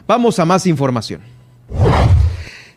[0.05, 1.21] Vamos a más información.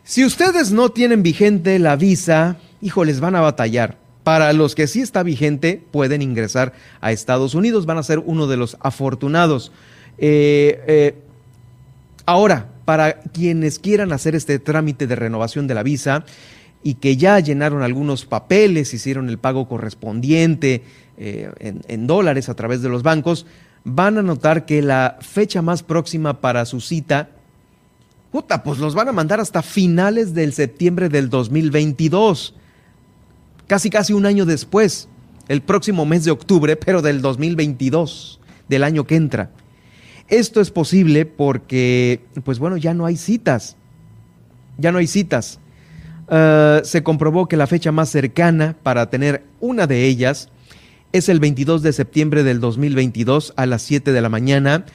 [0.05, 3.97] Si ustedes no tienen vigente la visa, hijo, les van a batallar.
[4.23, 6.71] Para los que sí está vigente, pueden ingresar
[7.01, 9.73] a Estados Unidos, van a ser uno de los afortunados.
[10.17, 11.15] Eh, eh,
[12.25, 16.23] ahora, para quienes quieran hacer este trámite de renovación de la visa
[16.83, 20.83] y que ya llenaron algunos papeles, hicieron el pago correspondiente
[21.17, 23.45] eh, en, en dólares a través de los bancos,
[23.83, 27.29] van a notar que la fecha más próxima para su cita
[28.31, 32.53] Puta, pues los van a mandar hasta finales del septiembre del 2022.
[33.67, 35.07] Casi, casi un año después,
[35.47, 39.51] el próximo mes de octubre, pero del 2022, del año que entra.
[40.27, 43.77] Esto es posible porque, pues bueno, ya no hay citas.
[44.77, 45.59] Ya no hay citas.
[46.29, 50.49] Ah, se comprobó que la fecha más cercana para tener una de ellas
[51.13, 54.85] es el 22 de septiembre del 2022 a las 7 de la mañana,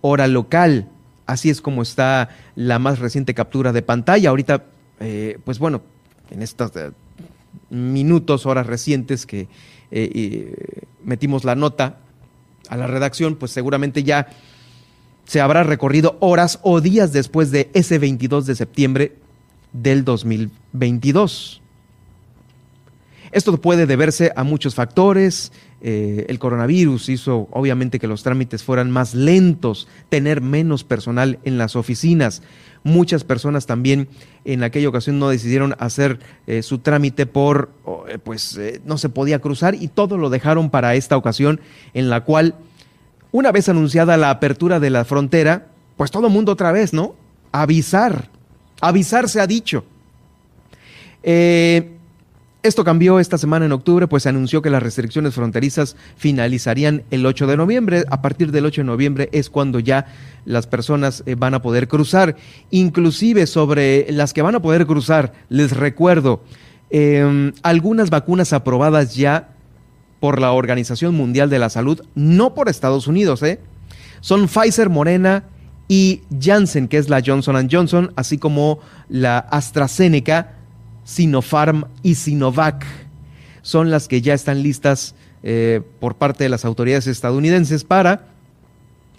[0.00, 0.88] hora local.
[1.26, 4.28] Así es como está la más reciente captura de pantalla.
[4.28, 4.64] Ahorita,
[5.00, 5.82] eh, pues bueno,
[6.30, 6.90] en estos eh,
[7.70, 9.48] minutos, horas recientes que
[9.90, 11.98] eh, metimos la nota
[12.68, 14.28] a la redacción, pues seguramente ya
[15.24, 19.16] se habrá recorrido horas o días después de ese 22 de septiembre
[19.72, 20.61] del 2022.
[23.32, 25.52] Esto puede deberse a muchos factores.
[25.80, 31.56] Eh, el coronavirus hizo obviamente que los trámites fueran más lentos, tener menos personal en
[31.56, 32.42] las oficinas.
[32.84, 34.08] Muchas personas también
[34.44, 37.70] en aquella ocasión no decidieron hacer eh, su trámite por,
[38.08, 41.58] eh, pues no se podía cruzar y todo lo dejaron para esta ocasión
[41.94, 42.54] en la cual,
[43.30, 47.14] una vez anunciada la apertura de la frontera, pues todo mundo otra vez, ¿no?
[47.50, 48.28] Avisar,
[48.80, 49.84] avisar se ha dicho.
[51.22, 51.92] Eh,
[52.62, 57.26] esto cambió esta semana en octubre, pues se anunció que las restricciones fronterizas finalizarían el
[57.26, 58.04] 8 de noviembre.
[58.08, 60.06] A partir del 8 de noviembre es cuando ya
[60.44, 62.36] las personas eh, van a poder cruzar.
[62.70, 66.44] Inclusive sobre las que van a poder cruzar, les recuerdo,
[66.90, 69.48] em, algunas vacunas aprobadas ya
[70.20, 73.58] por la Organización Mundial de la Salud, no por Estados Unidos, ¿eh?
[74.20, 75.46] son Pfizer, Morena
[75.88, 80.61] y Janssen, que es la Johnson Johnson, así como la AstraZeneca
[81.04, 82.84] Sinopharm y Sinovac.
[83.62, 88.26] Son las que ya están listas eh, por parte de las autoridades estadounidenses para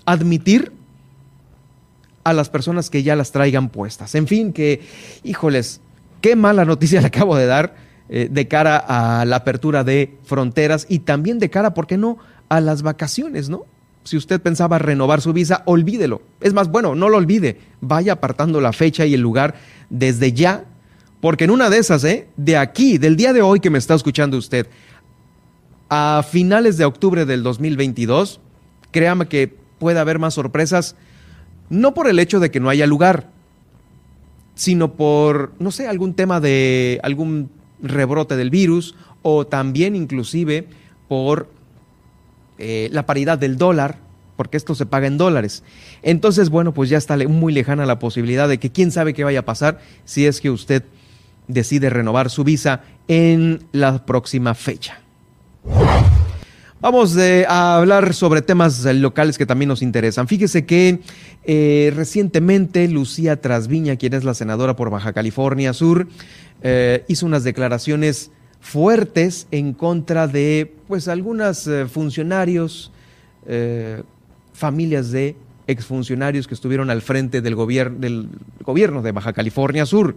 [0.05, 0.71] admitir
[2.23, 4.15] a las personas que ya las traigan puestas.
[4.15, 4.81] En fin, que,
[5.23, 5.81] híjoles,
[6.21, 7.75] qué mala noticia le acabo de dar
[8.09, 12.17] eh, de cara a la apertura de fronteras y también de cara, ¿por qué no?,
[12.49, 13.65] a las vacaciones, ¿no?
[14.03, 16.21] Si usted pensaba renovar su visa, olvídelo.
[16.41, 17.59] Es más, bueno, no lo olvide.
[17.79, 19.55] Vaya apartando la fecha y el lugar
[19.89, 20.65] desde ya
[21.23, 22.27] porque en una de esas, ¿eh?
[22.35, 24.67] de aquí, del día de hoy que me está escuchando usted,
[25.87, 28.41] a finales de octubre del 2022,
[28.91, 30.97] créame que puede haber más sorpresas,
[31.69, 33.29] no por el hecho de que no haya lugar,
[34.55, 37.49] sino por, no sé, algún tema de algún
[37.81, 40.67] rebrote del virus o también inclusive
[41.07, 41.47] por
[42.57, 43.97] eh, la paridad del dólar,
[44.35, 45.63] porque esto se paga en dólares.
[46.01, 49.39] Entonces, bueno, pues ya está muy lejana la posibilidad de que quién sabe qué vaya
[49.39, 50.83] a pasar si es que usted
[51.47, 54.99] decide renovar su visa en la próxima fecha.
[56.83, 60.27] Vamos eh, a hablar sobre temas locales que también nos interesan.
[60.27, 60.99] Fíjese que
[61.45, 66.09] eh, recientemente Lucía Trasviña, quien es la senadora por Baja California Sur,
[66.61, 72.91] eh, hizo unas declaraciones fuertes en contra de pues algunos funcionarios,
[74.53, 75.37] familias de
[75.67, 78.27] exfuncionarios que estuvieron al frente del, del
[78.61, 80.15] gobierno de Baja California Sur.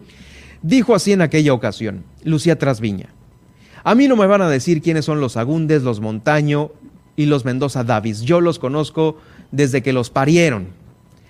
[0.66, 3.10] Dijo así en aquella ocasión, Lucía Trasviña.
[3.84, 6.72] A mí no me van a decir quiénes son los Agundes, los Montaño
[7.14, 8.22] y los Mendoza Davis.
[8.22, 9.16] Yo los conozco
[9.52, 10.70] desde que los parieron.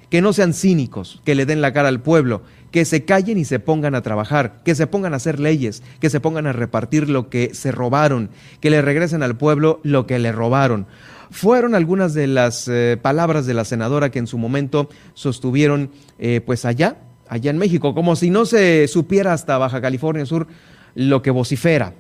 [0.09, 3.45] Que no sean cínicos, que le den la cara al pueblo, que se callen y
[3.45, 7.11] se pongan a trabajar, que se pongan a hacer leyes, que se pongan a repartir
[7.11, 8.31] lo que se robaron,
[8.61, 10.87] que le regresen al pueblo lo que le robaron.
[11.31, 16.41] Fueron algunas de las eh, palabras de la senadora que en su momento sostuvieron eh,
[16.41, 16.97] pues allá
[17.29, 20.47] allá en México, como si no se supiera hasta Baja California Sur
[20.95, 21.95] lo que vocifera.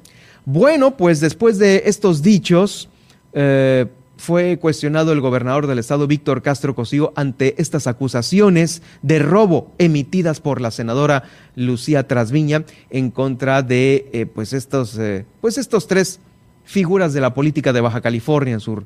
[0.45, 2.89] Bueno, pues después de estos dichos,
[3.33, 9.72] eh, fue cuestionado el gobernador del estado, Víctor Castro Cosío, ante estas acusaciones de robo
[9.79, 11.24] emitidas por la senadora
[11.55, 16.20] Lucía Trasviña en contra de eh, pues, estos, eh, pues estos tres
[16.64, 18.85] figuras de la política de Baja California Sur.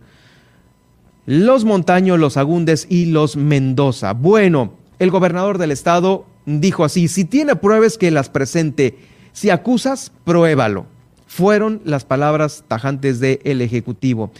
[1.27, 4.15] Los Montaño, los Agundes y los Mendoza.
[4.15, 8.99] Bueno, el gobernador del estado dijo así, si tiene pruebas que las presente,
[9.33, 10.87] si acusas, pruébalo.
[11.27, 14.33] Fueron las palabras tajantes del Ejecutivo.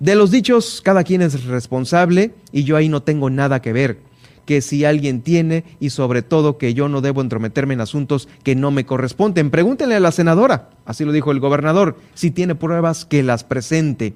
[0.00, 3.98] De los dichos, cada quien es responsable y yo ahí no tengo nada que ver
[4.44, 8.54] que si alguien tiene y sobre todo que yo no debo entrometerme en asuntos que
[8.54, 9.50] no me corresponden.
[9.50, 14.14] Pregúntenle a la senadora, así lo dijo el gobernador, si tiene pruebas que las presente.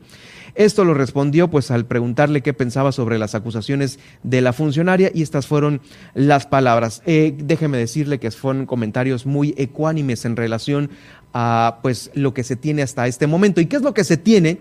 [0.54, 5.22] Esto lo respondió pues al preguntarle qué pensaba sobre las acusaciones de la funcionaria y
[5.22, 5.80] estas fueron
[6.14, 7.02] las palabras.
[7.06, 10.90] Eh, déjeme decirle que fueron comentarios muy ecuánimes en relación
[11.32, 13.60] a pues lo que se tiene hasta este momento.
[13.60, 14.58] ¿Y qué es lo que se tiene?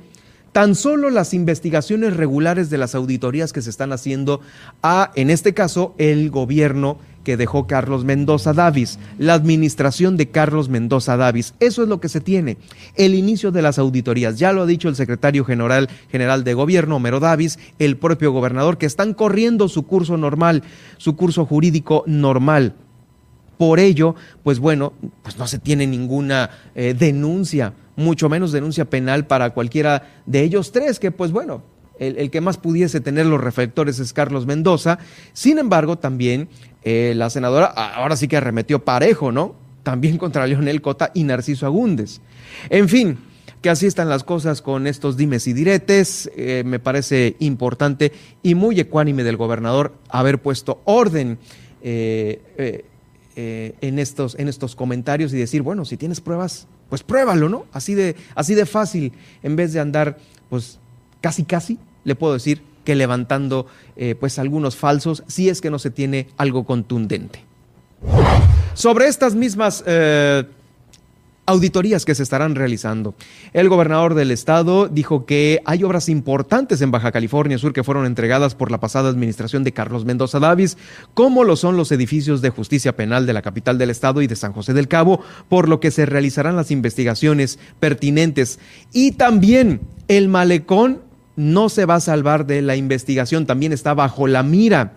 [0.57, 4.41] tan solo las investigaciones regulares de las auditorías que se están haciendo
[4.81, 6.97] a, en este caso, el gobierno
[7.27, 11.55] que dejó Carlos Mendoza Davis, la administración de Carlos Mendoza Davis.
[11.59, 12.55] Eso es lo que se tiene.
[12.95, 16.95] El inicio de las auditorías, ya lo ha dicho el secretario general, general de gobierno,
[16.95, 20.63] Homero Davis, el propio gobernador, que están corriendo su curso normal,
[20.95, 22.75] su curso jurídico normal.
[23.57, 29.27] Por ello, pues bueno, pues no se tiene ninguna eh, denuncia, mucho menos denuncia penal
[29.27, 31.61] para cualquiera de ellos tres, que pues bueno,
[31.99, 34.99] el, que más pudiese tener los reflectores es Carlos Mendoza.
[35.33, 36.49] Sin embargo, también
[36.89, 39.55] eh, la senadora ahora sí que arremetió parejo, ¿no?
[39.83, 42.21] También contra Leonel Cota y Narciso Agúndez.
[42.69, 43.17] En fin,
[43.61, 46.31] que así están las cosas con estos dimes y diretes.
[46.37, 51.39] Eh, me parece importante y muy ecuánime del gobernador haber puesto orden
[51.81, 52.85] eh,
[53.35, 57.65] en, estos, en estos comentarios y decir, bueno, si tienes pruebas, pues pruébalo, ¿no?
[57.73, 59.11] Así de, así de fácil,
[59.43, 60.17] en vez de andar,
[60.49, 60.79] pues
[61.19, 63.67] casi, casi, le puedo decir que levantando,
[63.97, 67.43] eh, pues algunos falsos, si es que no se tiene algo contundente.
[68.75, 70.45] Sobre estas mismas eh,
[71.45, 73.13] auditorías que se estarán realizando.
[73.51, 78.05] El gobernador del estado dijo que hay obras importantes en Baja California Sur que fueron
[78.05, 80.77] entregadas por la pasada administración de Carlos Mendoza Davis,
[81.13, 84.37] como lo son los edificios de justicia penal de la capital del estado y de
[84.37, 85.19] San José del Cabo,
[85.49, 88.59] por lo que se realizarán las investigaciones pertinentes.
[88.93, 91.06] Y también el malecón
[91.37, 94.93] no se va a salvar de la investigación, también está bajo la mira.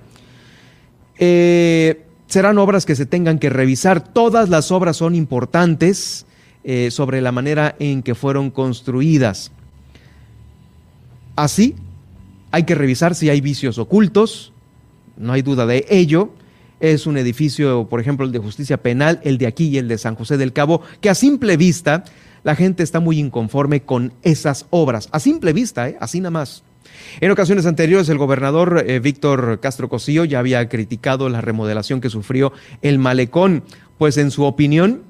[1.18, 4.02] Eh, serán obras que se tengan que revisar.
[4.02, 6.26] Todas las obras son importantes
[6.64, 9.52] eh, sobre la manera en que fueron construidas.
[11.36, 11.76] Así,
[12.50, 14.52] hay que revisar si hay vicios ocultos,
[15.18, 16.30] no hay duda de ello.
[16.80, 19.98] Es un edificio, por ejemplo, el de justicia penal, el de aquí y el de
[19.98, 22.04] San José del Cabo, que a simple vista
[22.42, 25.08] la gente está muy inconforme con esas obras.
[25.12, 25.96] A simple vista, ¿eh?
[26.00, 26.64] así nada más.
[27.20, 32.10] En ocasiones anteriores, el gobernador eh, Víctor Castro Cosío ya había criticado la remodelación que
[32.10, 33.64] sufrió el malecón,
[33.98, 35.02] pues en su opinión,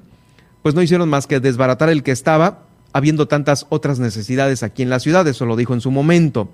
[0.61, 4.89] pues no hicieron más que desbaratar el que estaba, habiendo tantas otras necesidades aquí en
[4.89, 6.49] la ciudad, eso lo dijo en su momento.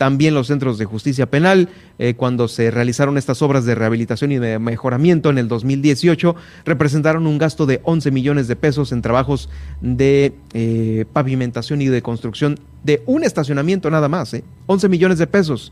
[0.00, 4.38] También los centros de justicia penal, eh, cuando se realizaron estas obras de rehabilitación y
[4.38, 6.34] de mejoramiento en el 2018,
[6.64, 9.50] representaron un gasto de 11 millones de pesos en trabajos
[9.82, 15.26] de eh, pavimentación y de construcción de un estacionamiento nada más, eh, 11 millones de
[15.26, 15.70] pesos.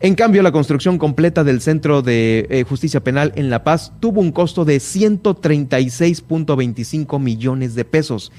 [0.00, 4.22] En cambio, la construcción completa del Centro de eh, Justicia Penal en La Paz tuvo
[4.22, 8.32] un costo de 136.25 millones de pesos.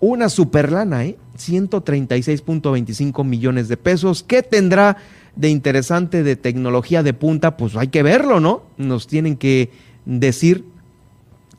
[0.00, 1.18] Una superlana, ¿eh?
[1.38, 4.22] 136.25 millones de pesos.
[4.22, 4.96] ¿Qué tendrá
[5.36, 7.56] de interesante de tecnología de punta?
[7.56, 8.62] Pues hay que verlo, ¿no?
[8.78, 9.70] Nos tienen que
[10.06, 10.64] decir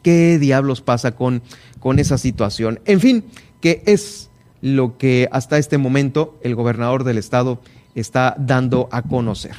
[0.01, 1.43] qué diablos pasa con,
[1.79, 2.79] con esa situación.
[2.85, 3.25] En fin,
[3.59, 4.29] que es
[4.61, 7.61] lo que hasta este momento el gobernador del estado
[7.95, 9.55] está dando a conocer.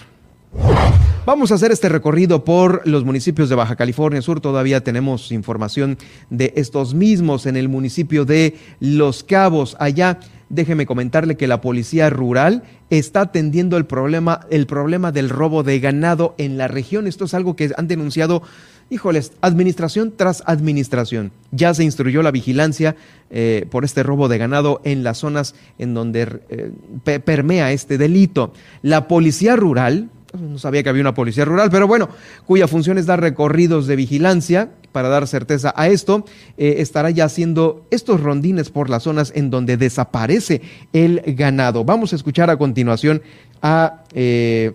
[1.24, 4.40] Vamos a hacer este recorrido por los municipios de Baja California Sur.
[4.40, 5.96] Todavía tenemos información
[6.30, 9.76] de estos mismos en el municipio de Los Cabos.
[9.78, 10.18] Allá,
[10.48, 15.78] déjeme comentarle que la policía rural está atendiendo el problema, el problema del robo de
[15.78, 17.06] ganado en la región.
[17.06, 18.42] Esto es algo que han denunciado
[18.90, 21.30] híjoles, administración tras administración.
[21.52, 22.96] Ya se instruyó la vigilancia
[23.30, 28.52] eh, por este robo de ganado en las zonas en donde eh, permea este delito.
[28.82, 32.08] La policía rural, no sabía que había una policía rural, pero bueno,
[32.46, 36.24] cuya función es dar recorridos de vigilancia para dar certeza a esto,
[36.56, 40.62] eh, estará ya haciendo estos rondines por las zonas en donde desaparece
[40.92, 41.84] el ganado.
[41.84, 43.22] Vamos a escuchar a continuación
[43.62, 44.72] a eh,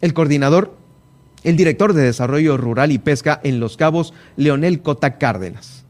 [0.00, 0.74] el coordinador,
[1.44, 5.84] el director de Desarrollo Rural y Pesca en Los Cabos, Leonel Cota Cárdenas.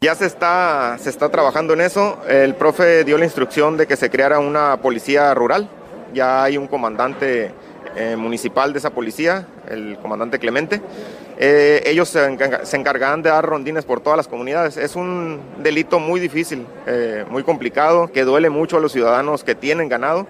[0.00, 2.18] Ya se está, se está trabajando en eso.
[2.28, 5.70] El profe dio la instrucción de que se creara una policía rural
[6.12, 7.52] ya hay un comandante
[7.96, 10.80] eh, municipal de esa policía, el comandante Clemente.
[11.38, 12.24] Eh, ellos se,
[12.76, 14.76] encargarán de dar rondines por todas las comunidades.
[14.76, 19.54] Es un delito muy difícil, eh, muy complicado, que duele mucho a los ciudadanos que
[19.54, 20.26] tienen ganado,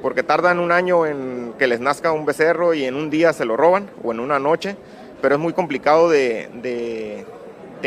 [0.00, 3.44] porque tardan un año en que les nazca un becerro y en un día se
[3.44, 4.76] lo roban o en una noche,
[5.20, 7.24] pero es muy complicado de,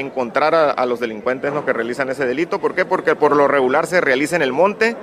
[0.02, 1.66] encontrar a, a, los delincuentes ¿no?
[1.66, 2.60] que realizan ese delito.
[2.60, 2.86] ¿Por qué?
[2.86, 4.96] Porque por lo regular se realiza en el monte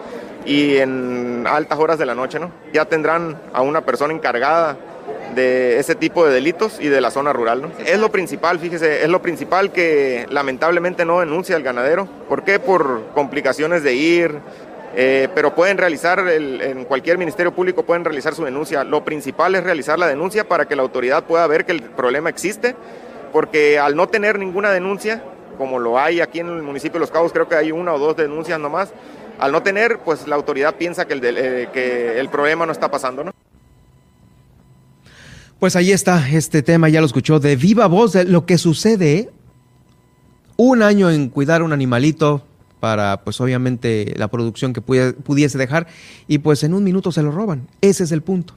[0.45, 2.51] y en altas horas de la noche, ¿no?
[2.73, 4.77] Ya tendrán a una persona encargada
[5.35, 7.71] de ese tipo de delitos y de la zona rural, ¿no?
[7.85, 12.07] Es lo principal, fíjese, es lo principal que lamentablemente no denuncia el ganadero.
[12.29, 12.59] ¿Por qué?
[12.59, 14.35] Por complicaciones de ir,
[14.95, 18.85] eh, pero pueden realizar, en cualquier ministerio público pueden realizar su denuncia.
[18.85, 22.29] Lo principal es realizar la denuncia para que la autoridad pueda ver que el problema
[22.29, 22.77] existe,
[23.33, 25.23] porque al no tener ninguna denuncia,
[25.59, 27.99] como lo hay aquí en el municipio de Los Cabos, creo que hay una o
[27.99, 28.93] dos denuncias nomás,
[29.39, 32.91] al no tener, pues la autoridad piensa que el, eh, que el problema no está
[32.91, 33.33] pasando, ¿no?
[35.59, 39.31] Pues ahí está este tema, ya lo escuchó de viva voz de lo que sucede.
[40.57, 42.43] Un año en cuidar un animalito
[42.81, 45.87] para, pues obviamente, la producción que pudiese dejar
[46.27, 47.69] y pues en un minuto se lo roban.
[47.81, 48.55] Ese es el punto.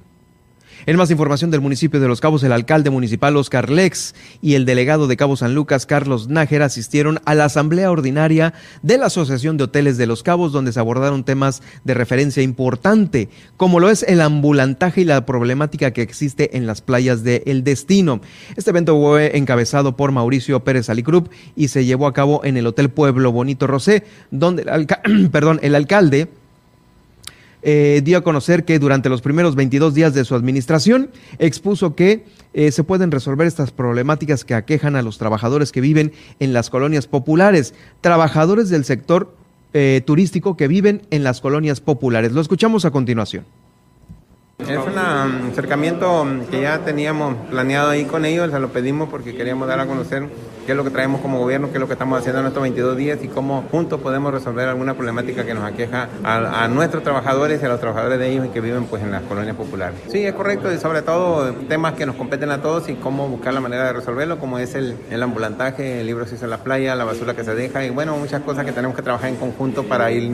[0.87, 4.65] En más información del municipio de Los Cabos, el alcalde municipal Oscar Lex y el
[4.65, 9.57] delegado de Cabo San Lucas, Carlos Nájera, asistieron a la asamblea ordinaria de la Asociación
[9.57, 14.03] de Hoteles de Los Cabos, donde se abordaron temas de referencia importante, como lo es
[14.03, 18.21] el ambulantaje y la problemática que existe en las playas de El Destino.
[18.55, 22.67] Este evento fue encabezado por Mauricio Pérez Alicrup y se llevó a cabo en el
[22.67, 26.29] Hotel Pueblo Bonito Rosé, donde el, perdón, el alcalde
[27.67, 31.09] eh, dio a conocer que durante los primeros 22 días de su administración
[31.39, 36.13] expuso que eh, se pueden resolver estas problemáticas que aquejan a los trabajadores que viven
[36.39, 39.35] en las colonias populares, trabajadores del sector
[39.73, 42.33] eh, turístico que viven en las colonias populares.
[42.33, 43.45] Lo escuchamos a continuación.
[44.59, 44.97] Es un
[45.49, 49.87] acercamiento que ya teníamos planeado ahí con ellos, se lo pedimos porque queríamos dar a
[49.87, 50.29] conocer
[50.65, 52.61] qué es lo que traemos como gobierno, qué es lo que estamos haciendo en estos
[52.61, 57.61] 22 días y cómo juntos podemos resolver alguna problemática que nos aqueja a, nuestros trabajadores
[57.61, 59.99] y a los trabajadores de ellos que viven pues en las colonias populares.
[60.07, 63.53] Sí, es correcto y sobre todo temas que nos competen a todos y cómo buscar
[63.53, 66.95] la manera de resolverlo, como es el, el ambulantaje, el libro si en la playa,
[66.95, 69.83] la basura que se deja y bueno, muchas cosas que tenemos que trabajar en conjunto
[69.83, 70.25] para ir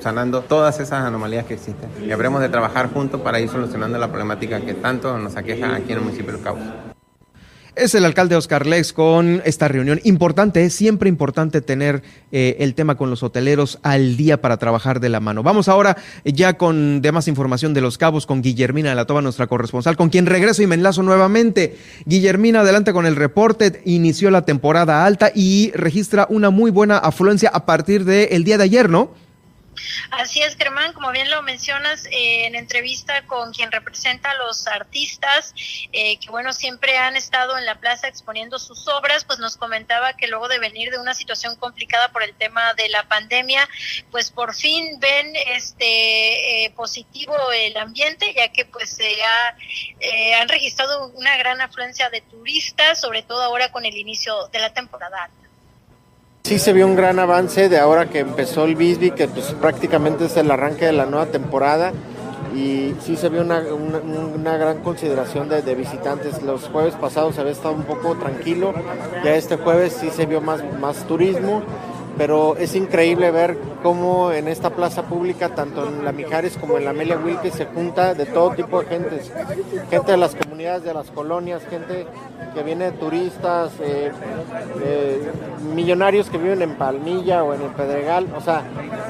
[0.00, 1.88] sanando todas esas anomalías que existen.
[2.04, 5.92] Y habremos de trabajar juntos para ir solucionando la problemática que tanto nos aqueja aquí
[5.92, 6.85] en el municipio de Los.
[7.76, 10.00] Es el alcalde Oscar Lex con esta reunión.
[10.02, 12.02] Importante, es siempre importante tener
[12.32, 15.42] eh, el tema con los hoteleros al día para trabajar de la mano.
[15.42, 19.46] Vamos ahora ya con demás información de los cabos con Guillermina de la Toba, nuestra
[19.46, 21.76] corresponsal, con quien regreso y me enlazo nuevamente.
[22.06, 23.82] Guillermina, adelante con el reporte.
[23.84, 28.64] Inició la temporada alta y registra una muy buena afluencia a partir del día de
[28.64, 29.10] ayer, ¿no?
[30.10, 34.66] Así es, Germán, como bien lo mencionas eh, en entrevista con quien representa a los
[34.66, 35.54] artistas,
[35.92, 40.14] eh, que bueno, siempre han estado en la plaza exponiendo sus obras, pues nos comentaba
[40.14, 43.68] que luego de venir de una situación complicada por el tema de la pandemia,
[44.10, 50.48] pues por fin ven este eh, positivo el ambiente, ya que pues se ha, han
[50.48, 55.30] registrado una gran afluencia de turistas, sobre todo ahora con el inicio de la temporada
[56.46, 60.26] Sí se vio un gran avance de ahora que empezó el Bisbee, que pues prácticamente
[60.26, 61.92] es el arranque de la nueva temporada.
[62.54, 66.44] Y sí se vio una, una, gran consideración de, de, visitantes.
[66.44, 68.72] Los jueves pasados había estado un poco tranquilo,
[69.24, 71.64] ya este jueves sí se vio más, más turismo
[72.16, 76.84] pero es increíble ver cómo en esta plaza pública, tanto en la Mijares como en
[76.84, 79.20] la Amelia Wilke, se junta de todo tipo de gente,
[79.90, 82.06] gente de las comunidades, de las colonias, gente
[82.54, 84.10] que viene de turistas, eh,
[84.82, 85.30] eh,
[85.74, 88.62] millonarios que viven en Palmilla o en el Pedregal, o sea,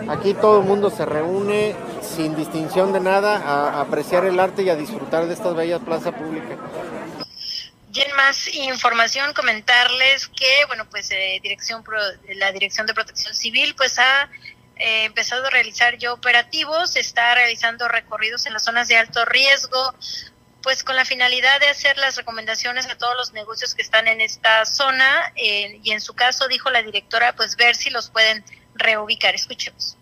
[0.08, 4.70] aquí todo el mundo se reúne sin distinción de nada a apreciar el arte y
[4.70, 6.56] a disfrutar de estas bellas plazas públicas.
[7.96, 11.82] Y más información, comentarles que, bueno, pues eh, dirección
[12.34, 14.28] la Dirección de Protección Civil, pues ha
[14.76, 19.94] eh, empezado a realizar ya operativos, está realizando recorridos en las zonas de alto riesgo,
[20.62, 24.20] pues con la finalidad de hacer las recomendaciones a todos los negocios que están en
[24.20, 28.44] esta zona eh, y en su caso, dijo la directora, pues ver si los pueden
[28.74, 29.34] reubicar.
[29.34, 29.96] Escuchemos.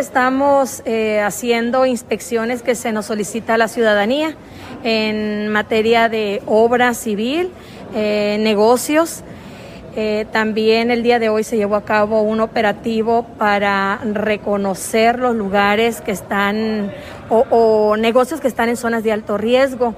[0.00, 4.34] Estamos eh, haciendo inspecciones que se nos solicita a la ciudadanía
[4.82, 7.50] en materia de obra civil,
[7.94, 9.20] eh, negocios.
[9.96, 15.36] Eh, también el día de hoy se llevó a cabo un operativo para reconocer los
[15.36, 16.90] lugares que están
[17.28, 19.94] o, negocios que están en zonas de alto riesgo.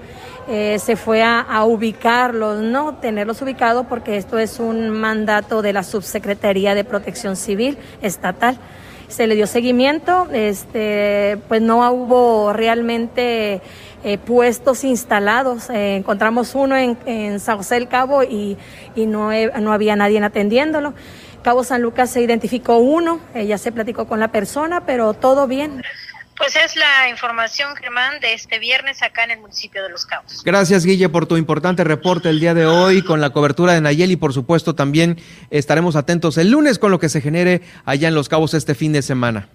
[0.48, 5.84] se fue a, a, ubicarlos, no tenerlos ubicados porque esto es un mandato de la
[5.84, 8.58] Subsecretaría de Protección Civil Estatal
[9.12, 13.60] se le dio seguimiento, este, pues no hubo realmente
[14.04, 15.68] eh, puestos instalados.
[15.70, 17.38] Eh, encontramos uno en, en,
[17.68, 18.56] del Cabo y,
[18.96, 20.94] y no, no había nadie atendiéndolo.
[21.42, 25.82] Cabo San Lucas se identificó uno, ya se platicó con la persona, pero todo bien.
[26.36, 30.42] Pues es la información, Germán, de este viernes acá en el municipio de Los Cabos.
[30.44, 34.16] Gracias, Guille, por tu importante reporte el día de hoy con la cobertura de Nayeli.
[34.16, 35.20] Por supuesto, también
[35.50, 38.92] estaremos atentos el lunes con lo que se genere allá en Los Cabos este fin
[38.92, 39.48] de semana.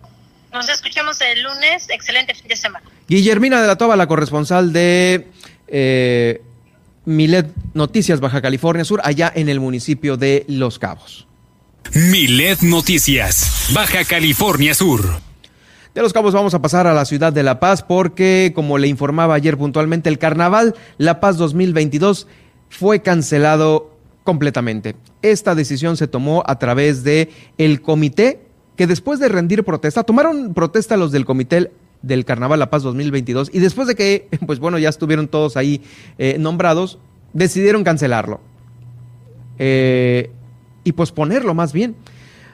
[0.54, 1.90] Nos escuchamos el lunes.
[1.90, 2.86] Excelente fin de semana.
[3.08, 5.28] Guillermina de la Toba, la corresponsal de
[5.68, 6.42] eh,
[7.06, 11.28] Milet Noticias Baja California Sur, allá en el municipio de Los Cabos.
[11.94, 15.27] Milet Noticias, Baja California Sur.
[15.98, 18.88] De Los Cabos vamos a pasar a la ciudad de La Paz porque, como le
[18.88, 22.28] informaba ayer puntualmente, el Carnaval La Paz 2022
[22.70, 24.96] fue cancelado completamente.
[25.24, 28.42] Esta decisión se tomó a través de el comité
[28.76, 31.72] que después de rendir protesta, tomaron protesta los del comité
[32.04, 35.82] del Carnaval La Paz 2022 y después de que, pues bueno, ya estuvieron todos ahí
[36.20, 37.00] eh, nombrados,
[37.34, 38.40] decidieron cancelarlo
[39.58, 40.30] eh,
[40.84, 41.96] y posponerlo más bien,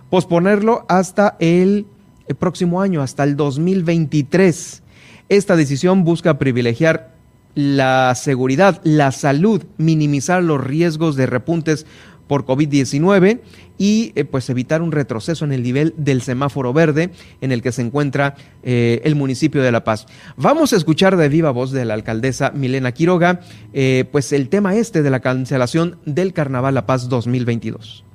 [0.10, 1.88] posponerlo hasta el
[2.28, 4.84] el próximo año, hasta el 2023.
[5.30, 7.14] Esta decisión busca privilegiar
[7.56, 11.86] la seguridad, la salud, minimizar los riesgos de repuntes
[12.28, 13.42] por COVID-19
[13.78, 17.12] y eh, pues evitar un retroceso en el nivel del semáforo verde
[17.42, 20.08] en el que se encuentra eh, el municipio de La Paz.
[20.38, 23.42] Vamos a escuchar de viva voz de la alcaldesa Milena Quiroga
[23.74, 28.06] eh, pues el tema este de la cancelación del Carnaval La Paz 2022.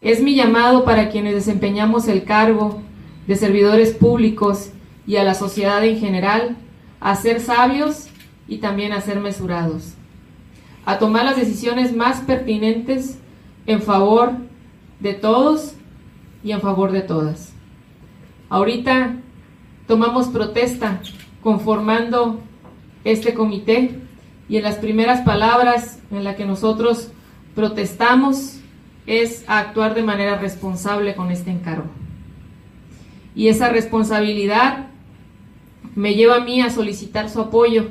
[0.00, 2.82] Es mi llamado para quienes desempeñamos el cargo
[3.30, 4.70] de servidores públicos
[5.06, 6.56] y a la sociedad en general
[6.98, 8.08] a ser sabios
[8.48, 9.94] y también a ser mesurados,
[10.84, 13.20] a tomar las decisiones más pertinentes
[13.66, 14.32] en favor
[14.98, 15.74] de todos
[16.42, 17.52] y en favor de todas.
[18.48, 19.14] Ahorita
[19.86, 21.00] tomamos protesta
[21.40, 22.40] conformando
[23.04, 23.94] este comité
[24.48, 27.12] y en las primeras palabras en las que nosotros
[27.54, 28.56] protestamos
[29.06, 31.99] es actuar de manera responsable con este encargo.
[33.40, 34.88] Y esa responsabilidad
[35.94, 37.86] me lleva a mí a solicitar su apoyo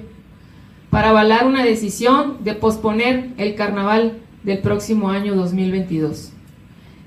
[0.91, 6.33] para avalar una decisión de posponer el carnaval del próximo año 2022.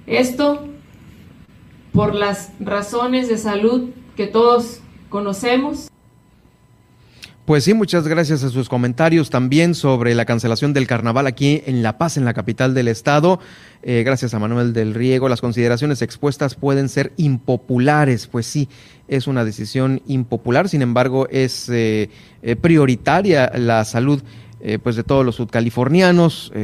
[0.09, 0.66] Esto
[1.93, 5.91] por las razones de salud que todos conocemos.
[7.53, 11.83] Pues sí, muchas gracias a sus comentarios también sobre la cancelación del carnaval aquí en
[11.83, 13.41] La Paz, en la capital del estado.
[13.83, 15.29] Eh, gracias a Manuel del Riego.
[15.29, 18.27] Las consideraciones expuestas pueden ser impopulares.
[18.27, 18.71] Pues sí,
[19.07, 20.71] es una decisión impopular.
[20.71, 22.09] Sin embargo, es eh,
[22.43, 24.23] eh, prioritaria la salud
[24.83, 26.55] pues de todos los sudcalifornianos.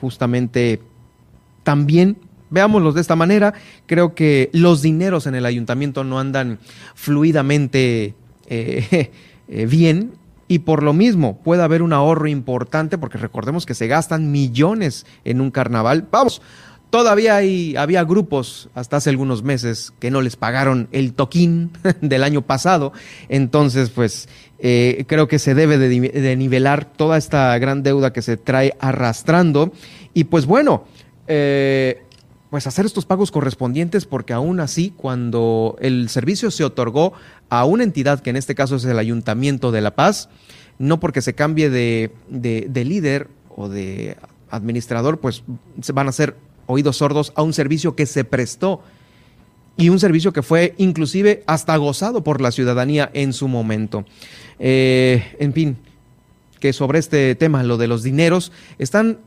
[0.00, 0.80] justamente
[1.64, 2.18] también
[2.50, 3.52] Veámoslos de esta manera,
[3.86, 6.60] creo que los dineros en el ayuntamiento no andan
[6.94, 8.14] fluidamente
[9.48, 10.12] bien
[10.48, 15.06] y por lo mismo puede haber un ahorro importante porque recordemos que se gastan millones
[15.24, 16.06] en un carnaval.
[16.10, 16.40] Vamos,
[16.90, 22.22] todavía hay, había grupos hasta hace algunos meses que no les pagaron el toquín del
[22.22, 22.92] año pasado,
[23.28, 24.28] entonces pues
[24.58, 29.72] eh, creo que se debe de, nivelar toda esta gran deuda que se trae arrastrando
[30.14, 30.84] y pues bueno,
[31.26, 32.05] eh,
[32.50, 37.12] pues hacer estos pagos correspondientes porque aún así cuando el servicio se otorgó
[37.48, 40.28] a una entidad que en este caso es el Ayuntamiento de La Paz,
[40.78, 44.16] no porque se cambie de, de, líder o de
[44.50, 45.42] administrador, pues
[45.92, 46.36] van a ser
[46.66, 48.82] oídos sordos a un servicio que se prestó
[49.76, 54.04] y un servicio que fue inclusive hasta gozado por la ciudadanía en su momento.
[54.58, 55.76] Eh, en fin,
[56.60, 59.18] que sobre este tema, lo de los dineros, están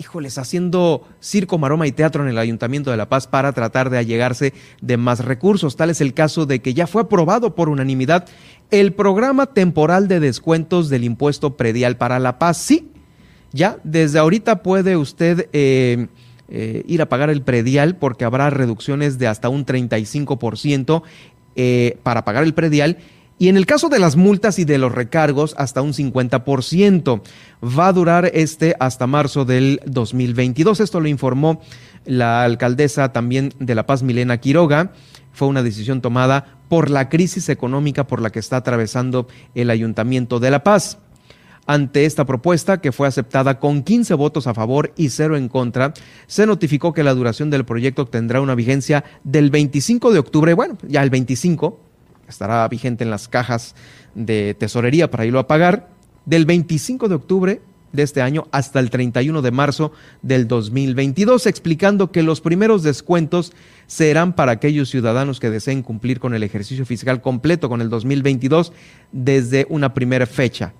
[0.00, 3.98] híjoles, haciendo circo, maroma y teatro en el Ayuntamiento de La Paz para tratar de
[3.98, 5.76] allegarse de más recursos.
[5.76, 8.26] Tal es el caso de que ya fue aprobado por unanimidad
[8.70, 12.56] el programa temporal de descuentos del impuesto predial para La Paz.
[12.56, 12.90] Sí,
[13.52, 16.06] ya desde ahorita puede usted eh,
[16.48, 21.02] eh, ir a pagar el predial porque habrá reducciones de hasta un 35%
[21.56, 22.96] eh, para pagar el predial
[23.40, 27.22] y en el caso de las multas y de los recargos, hasta un 50%.
[27.64, 30.78] Va a durar este hasta marzo del 2022.
[30.78, 31.62] Esto lo informó
[32.04, 34.92] la alcaldesa también de La Paz, Milena Quiroga.
[35.32, 40.38] Fue una decisión tomada por la crisis económica por la que está atravesando el Ayuntamiento
[40.38, 40.98] de La Paz.
[41.64, 45.94] Ante esta propuesta, que fue aceptada con 15 votos a favor y 0 en contra,
[46.26, 50.76] se notificó que la duración del proyecto tendrá una vigencia del 25 de octubre, bueno,
[50.86, 51.89] ya el 25,
[52.30, 53.74] estará vigente en las cajas
[54.14, 55.88] de tesorería para irlo a pagar,
[56.24, 57.62] del 25 de octubre
[57.92, 63.52] de este año hasta el 31 de marzo del 2022, explicando que los primeros descuentos
[63.86, 68.72] serán para aquellos ciudadanos que deseen cumplir con el ejercicio fiscal completo con el 2022
[69.12, 70.72] desde una primera fecha.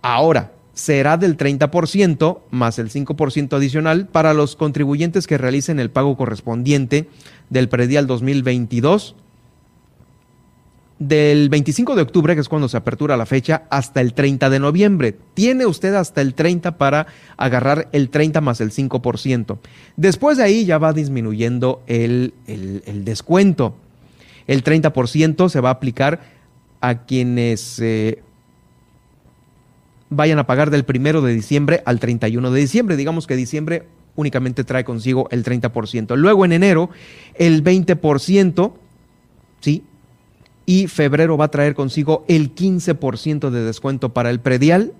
[0.00, 6.16] Ahora, será del 30% más el 5% adicional para los contribuyentes que realicen el pago
[6.16, 7.08] correspondiente
[7.50, 9.16] del predial 2022
[10.98, 14.58] del 25 de octubre, que es cuando se apertura la fecha, hasta el 30 de
[14.58, 15.16] noviembre.
[15.34, 19.58] Tiene usted hasta el 30 para agarrar el 30 más el 5%.
[19.96, 22.34] Después de ahí ya va disminuyendo el,
[23.04, 23.76] descuento.
[24.46, 26.20] El 30% se va a aplicar
[26.80, 28.22] a quienes eh,
[30.10, 32.96] vayan a pagar del 1 de diciembre al 31 de diciembre.
[32.96, 33.86] Digamos que diciembre
[34.16, 36.16] únicamente trae consigo el 30%.
[36.16, 36.90] Luego en enero
[37.34, 38.72] el 20%,
[39.60, 39.84] ¿sí?
[40.68, 44.92] Y febrero va a traer consigo el 15% de descuento para el predial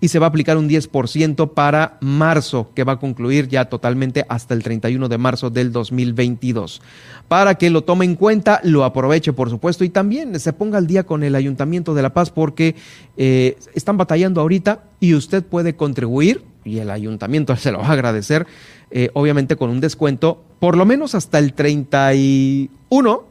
[0.00, 4.24] y se va a aplicar un 10% para marzo, que va a concluir ya totalmente
[4.28, 6.80] hasta el 31 de marzo del 2022.
[7.26, 10.86] Para que lo tome en cuenta, lo aproveche, por supuesto, y también se ponga al
[10.86, 12.76] día con el Ayuntamiento de La Paz porque
[13.16, 17.92] eh, están batallando ahorita y usted puede contribuir, y el Ayuntamiento se lo va a
[17.92, 18.46] agradecer,
[18.90, 23.24] eh, obviamente con un descuento, por lo menos hasta el 31,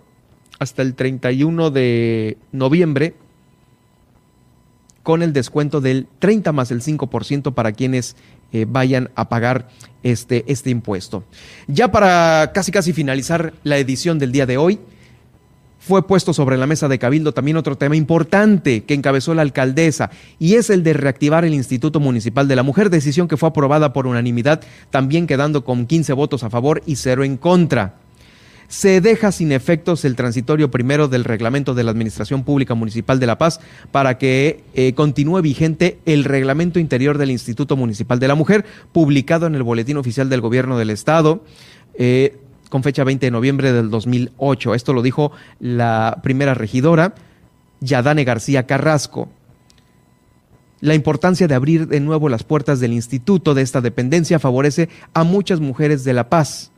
[0.57, 3.13] hasta el 31 de noviembre,
[5.03, 8.15] con el descuento del 30 más el 5% para quienes
[8.51, 9.67] eh, vayan a pagar
[10.01, 11.23] este, este impuesto.
[11.67, 14.79] Ya para casi casi finalizar la edición del día de hoy,
[15.85, 20.09] fue puesto sobre la mesa de Cabildo también otro tema importante que encabezó la alcaldesa
[20.39, 23.93] y es el de reactivar el Instituto Municipal de la Mujer, decisión que fue aprobada
[23.93, 27.97] por unanimidad, también quedando con 15 votos a favor y cero en contra.
[28.67, 33.27] se deja sin efectos el transitorio primero del reglamento de la Administración Pública Municipal de
[33.27, 33.59] La Paz
[33.91, 39.45] para que eh, continúe vigente el reglamento interior del Instituto Municipal de la Mujer, publicado
[39.45, 41.43] en el Boletín Oficial del Gobierno del Estado.
[41.93, 42.37] Eh,
[42.75, 44.75] con fecha 20 de noviembre del 2008.
[44.75, 47.15] Esto lo dijo la primera regidora,
[47.79, 49.29] Yadane García Carrasco.
[50.81, 55.23] La importancia de abrir de nuevo las puertas del instituto de esta dependencia favorece a
[55.23, 56.69] muchas mujeres de La Paz.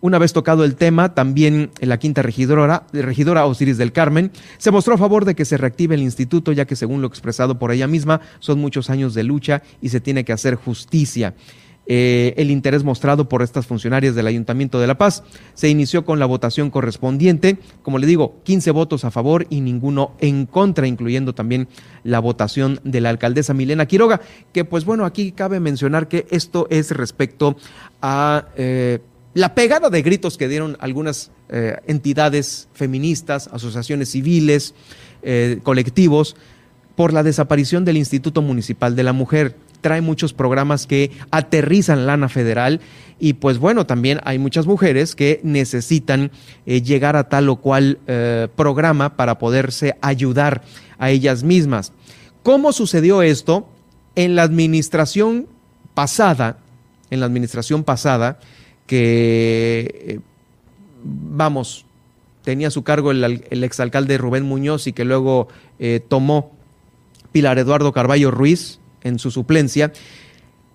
[0.00, 4.94] Una vez tocado el tema, también la quinta regidora, regidora Osiris del Carmen, se mostró
[4.94, 7.88] a favor de que se reactive el instituto, ya que según lo expresado por ella
[7.88, 11.34] misma, son muchos años de lucha y se tiene que hacer justicia.
[11.90, 15.22] Eh, el interés mostrado por estas funcionarias del Ayuntamiento de La Paz.
[15.54, 20.12] Se inició con la votación correspondiente, como le digo, 15 votos a favor y ninguno
[20.20, 21.66] en contra, incluyendo también
[22.04, 24.20] la votación de la alcaldesa Milena Quiroga,
[24.52, 27.56] que pues bueno, aquí cabe mencionar que esto es respecto
[28.02, 28.48] a...
[28.56, 28.98] Eh,
[29.32, 34.74] la pegada de gritos que dieron algunas eh, entidades feministas, asociaciones civiles,
[35.62, 36.36] colectivos,
[36.96, 42.28] por la desaparición del Instituto Municipal de la Mujer trae muchos programas que aterrizan lana
[42.28, 42.80] federal
[43.20, 46.30] y pues bueno, también hay muchas mujeres que necesitan
[46.66, 50.62] eh, llegar a tal o cual eh, programa para poderse ayudar
[50.98, 51.92] a ellas mismas.
[52.42, 53.68] ¿Cómo sucedió esto?
[54.14, 55.48] En la administración
[55.94, 56.58] pasada,
[57.10, 58.38] en la administración pasada,
[58.86, 60.20] que, eh,
[61.02, 61.86] vamos,
[62.44, 65.48] tenía a su cargo el, el, exalcalde Rubén Muñoz y que luego
[66.08, 66.52] tomó
[67.32, 69.92] Pilar Eduardo Carballo Ruiz, en su suplencia,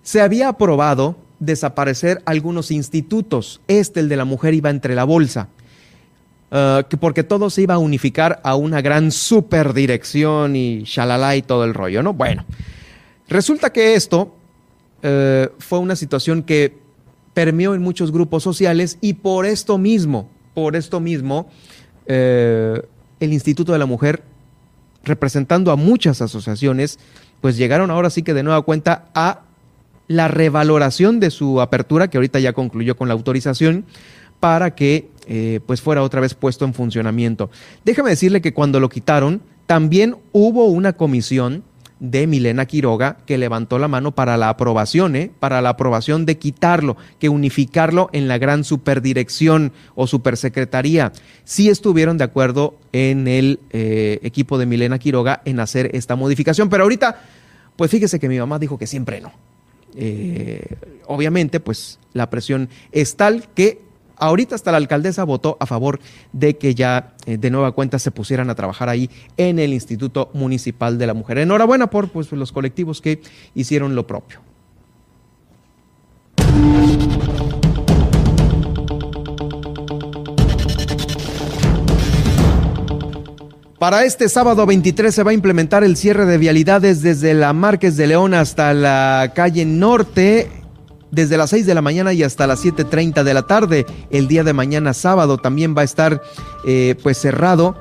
[0.02, 3.60] se había aprobado desaparecer algunos institutos.
[3.68, 5.48] Este, el de la mujer, iba entre la bolsa.
[6.50, 11.64] Uh, porque todo se iba a unificar a una gran superdirección y shalala y todo
[11.64, 12.14] el rollo, ¿no?
[12.14, 12.44] Bueno,
[13.28, 14.36] resulta que esto
[15.02, 16.76] uh, fue una situación que
[17.32, 21.48] permeó en muchos grupos sociales y por esto mismo, por esto mismo,
[22.08, 24.22] uh, el Instituto de la Mujer,
[25.02, 27.00] representando a muchas asociaciones,
[27.44, 29.42] pues llegaron ahora sí que de nueva cuenta a
[30.08, 33.84] la revaloración de su apertura, que ahorita ya concluyó con la autorización,
[34.40, 37.50] para que eh, pues fuera otra vez puesto en funcionamiento.
[37.84, 41.64] Déjame decirle que cuando lo quitaron, también hubo una comisión
[42.00, 45.30] de Milena Quiroga que levantó la mano para la aprobación, ¿eh?
[45.38, 51.12] para la aprobación de quitarlo, que unificarlo en la gran superdirección o supersecretaría.
[51.44, 56.68] Sí estuvieron de acuerdo en el eh, equipo de Milena Quiroga en hacer esta modificación,
[56.68, 57.20] pero ahorita,
[57.76, 59.32] pues fíjese que mi mamá dijo que siempre no.
[59.96, 60.76] Eh,
[61.06, 63.80] obviamente, pues la presión es tal que
[64.24, 66.00] Ahorita hasta la alcaldesa votó a favor
[66.32, 70.30] de que ya eh, de nueva cuenta se pusieran a trabajar ahí en el Instituto
[70.32, 71.36] Municipal de la Mujer.
[71.36, 73.20] Enhorabuena por pues, los colectivos que
[73.54, 74.40] hicieron lo propio.
[83.78, 87.98] Para este sábado 23 se va a implementar el cierre de vialidades desde la Márquez
[87.98, 90.63] de León hasta la calle Norte
[91.14, 93.86] desde las 6 de la mañana y hasta las 7.30 de la tarde.
[94.10, 96.22] El día de mañana sábado también va a estar
[96.64, 97.76] eh, pues cerrado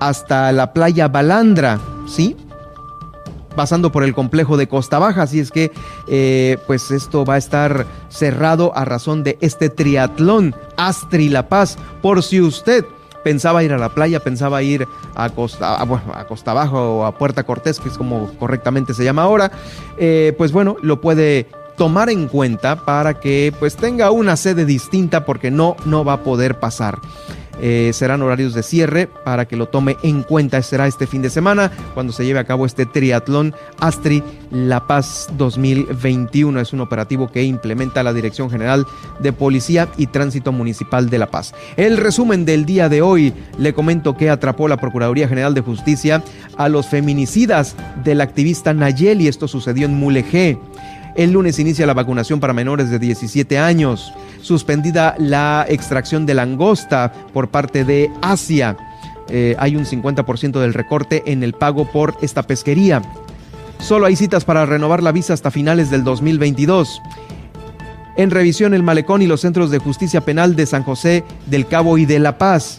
[0.00, 2.36] hasta la playa Balandra, ¿sí?
[3.54, 5.70] pasando por el complejo de Costa Baja, así es que
[6.08, 11.76] eh, pues esto va a estar cerrado a razón de este triatlón Astri La Paz,
[12.00, 12.84] por si usted
[13.22, 17.44] pensaba ir a la playa, pensaba ir a Costa, a, Costa Baja o a Puerta
[17.44, 19.52] Cortés, que es como correctamente se llama ahora,
[19.96, 21.46] eh, pues bueno, lo puede
[21.76, 26.22] tomar en cuenta para que pues tenga una sede distinta porque no, no va a
[26.22, 26.98] poder pasar.
[27.60, 30.60] Eh, serán horarios de cierre para que lo tome en cuenta.
[30.62, 35.28] Será este fin de semana cuando se lleve a cabo este triatlón Astri La Paz
[35.36, 36.60] 2021.
[36.60, 38.86] Es un operativo que implementa la Dirección General
[39.20, 41.54] de Policía y Tránsito Municipal de La Paz.
[41.76, 46.24] El resumen del día de hoy le comento que atrapó la Procuraduría General de Justicia
[46.56, 49.28] a los feminicidas del activista Nayeli.
[49.28, 50.58] Esto sucedió en Mulegé.
[51.14, 54.12] El lunes inicia la vacunación para menores de 17 años.
[54.40, 58.76] Suspendida la extracción de langosta por parte de Asia.
[59.28, 63.02] Eh, hay un 50% del recorte en el pago por esta pesquería.
[63.78, 67.02] Solo hay citas para renovar la visa hasta finales del 2022.
[68.16, 71.98] En revisión el malecón y los centros de justicia penal de San José del Cabo
[71.98, 72.78] y de La Paz.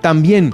[0.00, 0.52] También,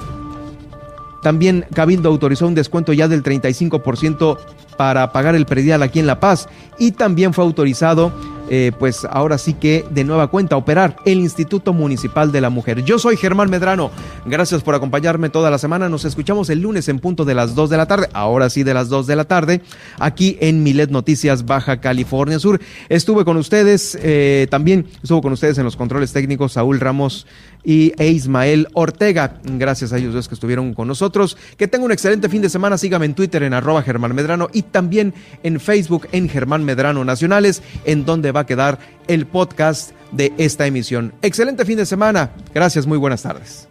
[1.23, 4.39] también Cabildo autorizó un descuento ya del 35%
[4.77, 6.49] para pagar el predial aquí en La Paz
[6.79, 8.13] y también fue autorizado
[8.53, 12.83] eh, pues ahora sí que de nueva cuenta operar el Instituto Municipal de la Mujer.
[12.83, 13.93] Yo soy Germán Medrano.
[14.27, 15.89] Gracias por acompañarme toda la semana.
[15.89, 18.09] Nos escuchamos el lunes en punto de las 2 de la tarde.
[18.13, 19.63] Ahora sí de las 2 de la tarde.
[20.01, 22.61] Aquí en Milet Noticias Baja California Sur.
[22.89, 27.29] Estuve con ustedes, eh, también estuvo con ustedes en los controles técnicos Saúl Ramos
[27.65, 29.41] y e Ismael Ortega.
[29.45, 31.37] Gracias a ellos dos que estuvieron con nosotros.
[31.57, 32.79] Que tengan un excelente fin de semana.
[32.79, 37.63] Sígame en Twitter en arroba Germán Medrano y también en Facebook en Germán Medrano Nacionales,
[37.85, 41.13] en donde va a quedar el podcast de esta emisión.
[41.23, 42.31] Excelente fin de semana.
[42.55, 43.69] Gracias, muy buenas tardes.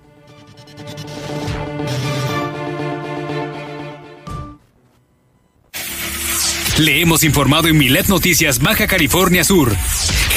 [6.79, 9.75] Le hemos informado en Milet Noticias Baja California Sur.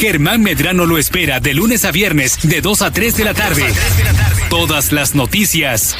[0.00, 3.64] Germán Medrano lo espera de lunes a viernes de 2 a 3 de la tarde.
[4.50, 5.96] Todas las noticias.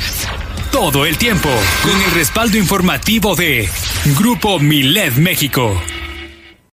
[0.72, 1.49] Todo el tiempo.
[1.84, 3.68] Con el respaldo informativo de
[4.18, 5.80] Grupo Milet México.